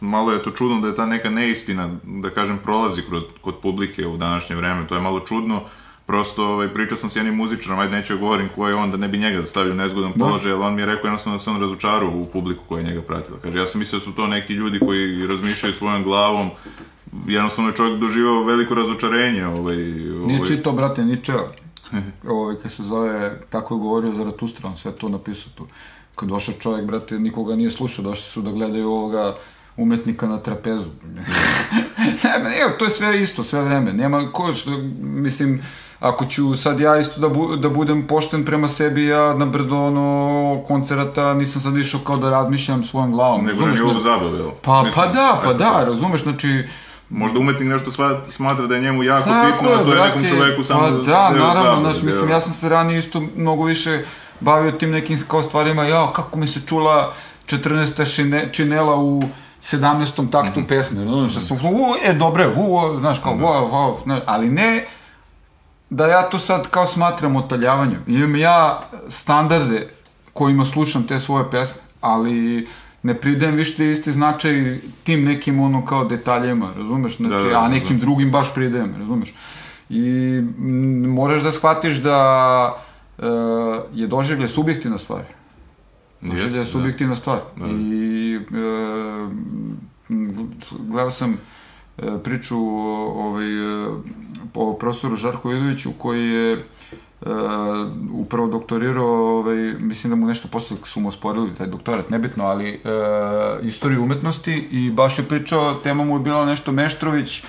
[0.00, 4.06] malo je to čudno da je ta neka neistina, da kažem, prolazi kod, kod publike
[4.06, 5.62] u današnje vreme, to je malo čudno,
[6.06, 8.96] prosto ovaj, pričao sam s jednim muzičarom, ajde neću da govorim ko je on, da
[8.96, 10.24] ne bi njega stavio u nezgodan da.
[10.24, 12.86] položaj, ali on mi je rekao jednostavno da se on razočarao u publiku koja je
[12.86, 13.38] njega pratila.
[13.42, 16.50] Kaže, ja sam mislio da su to neki ljudi koji razmišljaju svojom glavom,
[17.26, 19.46] jednostavno je čovjek doživao veliko razočarenje.
[19.46, 19.56] Ovaj,
[20.10, 20.26] ovaj...
[20.26, 21.48] Nije čito, brate, Ničeo.
[22.28, 25.66] ovaj, kad se zove, tako je govorio Zaratustra, on sve to napisao tu.
[26.14, 29.36] Kad došao čovjek, brate, nikoga nije slušao, došli su da gledaju ovoga
[29.76, 30.90] umetnika na trapezu.
[32.24, 33.92] ne, ne, to je sve isto, sve vreme.
[33.92, 35.62] Nema, ko, što, mislim,
[36.00, 39.76] ako ću sad ja isto da, bu, da budem pošten prema sebi, ja na brdo
[39.76, 43.44] ono koncerata nisam sad išao kao da razmišljam svojom glavom.
[43.44, 46.64] Nego na nivou zabave, Pa, Mislim, pa da, pa da, razumeš, znači...
[47.10, 47.90] Možda umetnik nešto
[48.28, 51.30] smatra da je njemu jako Tako bitno, a to je nekom čoveku samo pa da,
[51.30, 54.04] naravno, znaš, mislim, ja sam se ranije isto mnogo više
[54.40, 57.14] bavio tim nekim kao stvarima, ja, kako mi se čula
[57.46, 58.14] 14.
[58.14, 59.22] Šine, činela u
[59.62, 60.30] 17.
[60.30, 60.68] taktu mm -hmm.
[60.68, 64.84] pesme, znaš, da sam, u, e, dobre, u, znaš, kao, u, u, u, ali ne
[65.90, 68.02] da ja to sad kao smatram otaljavanjem.
[68.06, 69.88] Imam ja standarde
[70.32, 72.68] kojima slušam te svoje pesme, ali
[73.02, 77.16] ne pridajem više isti značaj tim nekim ono kao detaljima, razumeš?
[77.16, 78.00] Znači, da, da, a nekim da.
[78.00, 79.34] drugim baš pridajem, razumeš?
[79.88, 80.02] I
[80.58, 82.18] m, moraš da shvatiš da
[83.18, 83.26] e,
[83.94, 85.22] je doživlje subjektivna stvar.
[86.20, 86.70] Doživlje je da.
[86.70, 87.20] subjektivna da.
[87.20, 87.38] stvar.
[87.56, 87.66] Da.
[87.66, 88.40] I e,
[90.78, 91.32] gledao sam
[91.98, 93.46] e, priču ovaj,
[94.54, 96.64] o profesoru Žarku Vidoviću koji je
[97.20, 97.32] Uh,
[98.12, 102.80] upravo doktorirao, ovaj, mislim da mu nešto posle su mu osporili taj doktorat, nebitno, ali
[102.84, 107.44] uh, istoriju umetnosti i baš je pričao, tema mu je bila nešto Meštrović,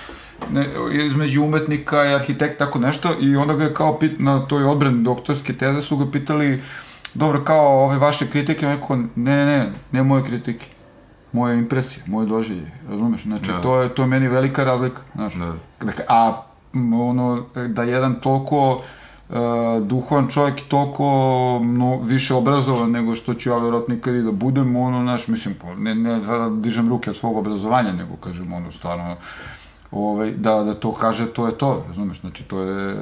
[0.52, 0.66] ne,
[1.06, 5.02] između umetnika i arhitekta, tako nešto, i onda ga je kao pit, na toj odbrani
[5.02, 6.62] doktorske teze su ga pitali,
[7.14, 10.66] dobro, kao ove vaše kritike, on rekao, ne, ne, ne moje kritike,
[11.32, 13.22] moje impresije, moje doživlje, razumeš?
[13.22, 13.60] Znači, da.
[13.60, 15.34] to, je, to je meni velika razlika, znaš.
[15.34, 15.52] Da.
[15.80, 18.82] Dakle, a ono, da jedan toliko
[19.28, 19.36] uh,
[19.82, 21.04] duhovan čovjek toliko
[21.64, 25.54] no, više obrazovan nego što ću ja vjerojatno nikad i da budem, ono, znaš, mislim,
[25.78, 29.16] ne, ne da dižem ruke od svog obrazovanja, nego, kažem, ono, stvarno,
[29.90, 32.96] ovaj, da, da to kaže, to je to, razumeš, znači, to je,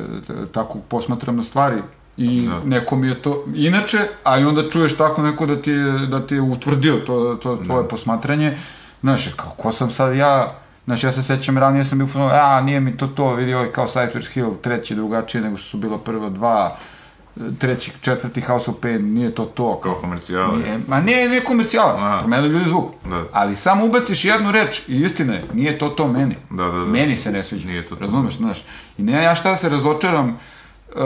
[0.53, 1.83] tako posmatram na stvari,
[2.17, 2.61] i da.
[2.65, 6.27] neko mi je to inače, a i onda čuješ tako neko da ti je, da
[6.27, 7.89] ti je utvrdio to, to tvoje da.
[7.89, 8.59] posmatranje,
[9.03, 12.97] znaš, kako sam sad ja, Znači, ja se sećam, ranije sam bio a, nije mi
[12.97, 16.77] to to, vidi ovaj kao Cypress Hill, treći drugačiji nego što su bila prva dva,
[17.59, 19.81] treći, četvrti House of Pain, nije to to.
[19.81, 20.57] Kao komercijala?
[20.57, 22.85] Nije, ma nije, nije komercijala, promenili ljudi zvuk.
[23.05, 23.25] Da.
[23.33, 26.37] Ali samo ubaciš jednu reč i istina je, nije to to meni.
[26.51, 26.85] Da, da, da.
[26.85, 27.69] Meni se ne sviđa.
[27.69, 28.05] Nije to to.
[28.05, 28.65] Razumeš, znaš.
[28.99, 31.01] I ne ja šta da se razočaram, uh,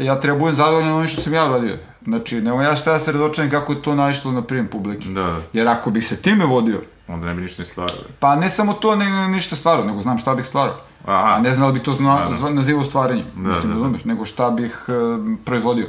[0.00, 1.76] ja treba budem zadovoljan onim što sam ja radio.
[2.04, 5.08] Znači, nema ja šta da se razočaram kako je to naišlo na prijem publike.
[5.08, 5.40] Da, da.
[5.52, 6.80] Jer ako bih se time vodio,
[7.12, 7.96] onda ne bi ništa ni stvarao.
[8.18, 10.76] Pa ne samo to, ne, ništa stvarao, nego znam šta bih stvarao.
[11.06, 11.34] Aha.
[11.34, 12.50] A ne znam da bi to zna, da, da.
[12.50, 13.74] nazivao stvaranjem, da, mislim, da, da.
[13.74, 15.86] razumeš, nego šta bih uh, proizvodio.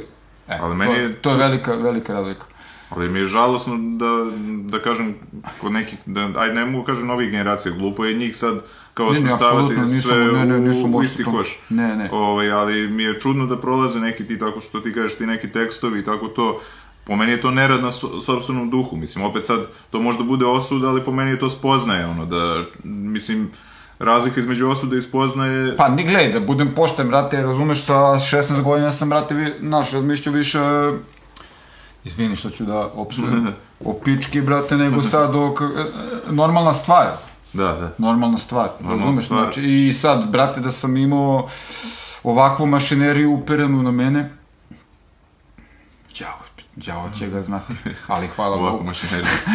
[0.48, 1.14] E, Ali meni to, je...
[1.14, 2.44] to je velika, velika razlika.
[2.90, 4.30] Ali mi je žalosno da,
[4.70, 5.14] da kažem,
[5.60, 8.54] kod nekih, da, ajde ne mogu kažem novih generacija, glupo je njih sad
[8.94, 11.58] kao ne, ne, stavati sve ne, ne, u, u isti koš.
[11.68, 12.08] Ne, ne.
[12.12, 15.52] Ovaj, ali mi je čudno da prolaze neki ti, tako što ti kažeš, ti neki
[15.52, 16.60] tekstovi i tako to,
[17.04, 20.46] po meni je to nerad na so, sobstvenom duhu, mislim, opet sad, to možda bude
[20.46, 23.50] osud, ali po meni je to spoznaje, ono, da, mislim,
[23.98, 25.76] razlika između osude i spoznaje...
[25.76, 29.90] Pa, ni gledaj, da budem pošten, brate, razumeš, sa 16 godina sam, brate, vi, naš,
[29.90, 30.60] razmišljao više,
[32.04, 33.48] izvini što ću da opsujem,
[33.84, 35.54] o pički, brate, nego sad o,
[36.30, 37.16] normalna stvar.
[37.52, 37.94] Da, da.
[37.98, 39.42] Normalna stvar, normalna razumeš, stvar.
[39.42, 41.48] znači, i sad, brate, da sam imao
[42.22, 44.30] ovakvu mašineriju uperenu na mene,
[46.76, 47.74] Đavo će ga znati,
[48.06, 48.66] ali hvala Bogu.
[48.66, 48.84] Ovako.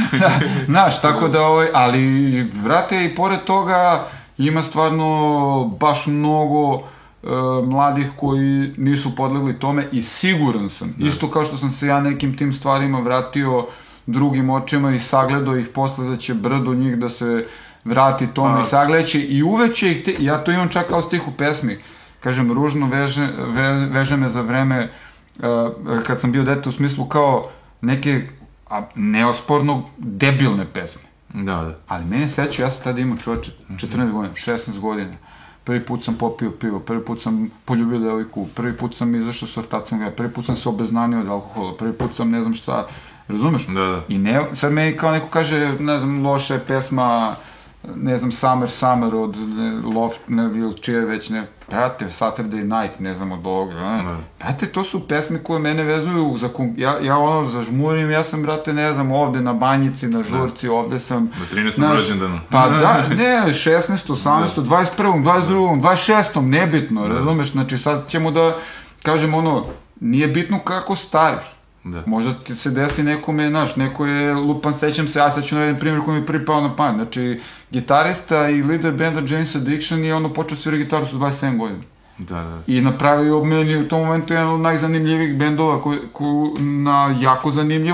[0.65, 4.07] Znaš, tako da, ovaj, ali, vrate, i pored toga,
[4.37, 7.27] ima stvarno baš mnogo e,
[7.65, 11.07] mladih koji nisu podlegli tome i siguran sam, da.
[11.07, 13.65] isto kao što sam se ja nekim tim stvarima vratio
[14.05, 17.45] drugim očima i sagledao ih posle da će brdo njih da se
[17.85, 18.61] vrati tome A.
[18.61, 21.77] i sagleće i uveće ih, te, ja to imam čak kao stih u pesmi,
[22.19, 24.89] kažem, ružno veže, ve, veže me za vreme
[25.39, 27.49] uh, kad sam bio dete u smislu kao
[27.81, 28.27] neke
[28.69, 31.01] a, neosporno debilne pesme.
[31.33, 31.75] Da, da.
[31.87, 35.13] Ali mene seća, ja sam tada imao čovječe 14 godina, 16 godina.
[35.63, 39.57] Prvi put sam popio pivo, prvi put sam poljubio devojku, prvi put sam izašao s
[39.57, 42.87] ortacom, prvi put sam se obeznanio od alkohola, prvi put sam ne znam šta,
[43.27, 43.67] razumeš?
[43.67, 44.03] Da, da.
[44.07, 47.35] I ne, sad me kao neko kaže, ne znam, loša je pesma,
[47.83, 49.35] ne znam, Summer Summer od
[49.95, 54.03] Loft, ne, ili čije već ne, brate, Saturday Night, ne znam, od ovoga, ne.
[54.03, 54.17] Da.
[54.39, 58.73] Brate, to su pesme koje mene vezuju, za, ja, ja ono, zažmurim, ja sam, brate,
[58.73, 60.73] ne znam, ovde na banjici, na žurci, da.
[60.73, 61.23] ovde sam...
[61.23, 61.91] Na 13.
[61.93, 62.39] rođendanu.
[62.49, 63.81] Pa da, ne, 16.
[63.89, 64.55] 18.
[64.55, 64.61] Da.
[64.61, 65.23] 21.
[65.23, 65.81] 22.
[65.81, 66.41] 26.
[66.41, 67.15] nebitno, da.
[67.15, 68.55] razumeš, znači sad ćemo da,
[69.03, 69.65] kažem ono,
[69.99, 72.03] nije bitno kako stariš, Da.
[72.05, 75.61] Možda ti se desi nekome, znaš, neko je lupan, sećam se, ja sad ću na
[75.61, 76.95] jedan primjer koji mi je prvi pao na pamet.
[76.95, 77.39] Znači,
[77.71, 81.83] gitarista i lider benda James Addiction je ono počeo svira gitaru su 27 godina.
[82.17, 82.61] Da, da.
[82.67, 87.87] I napravio meni u tom momentu jedan od najzanimljivih bendova koji, koji na jako zanimljiv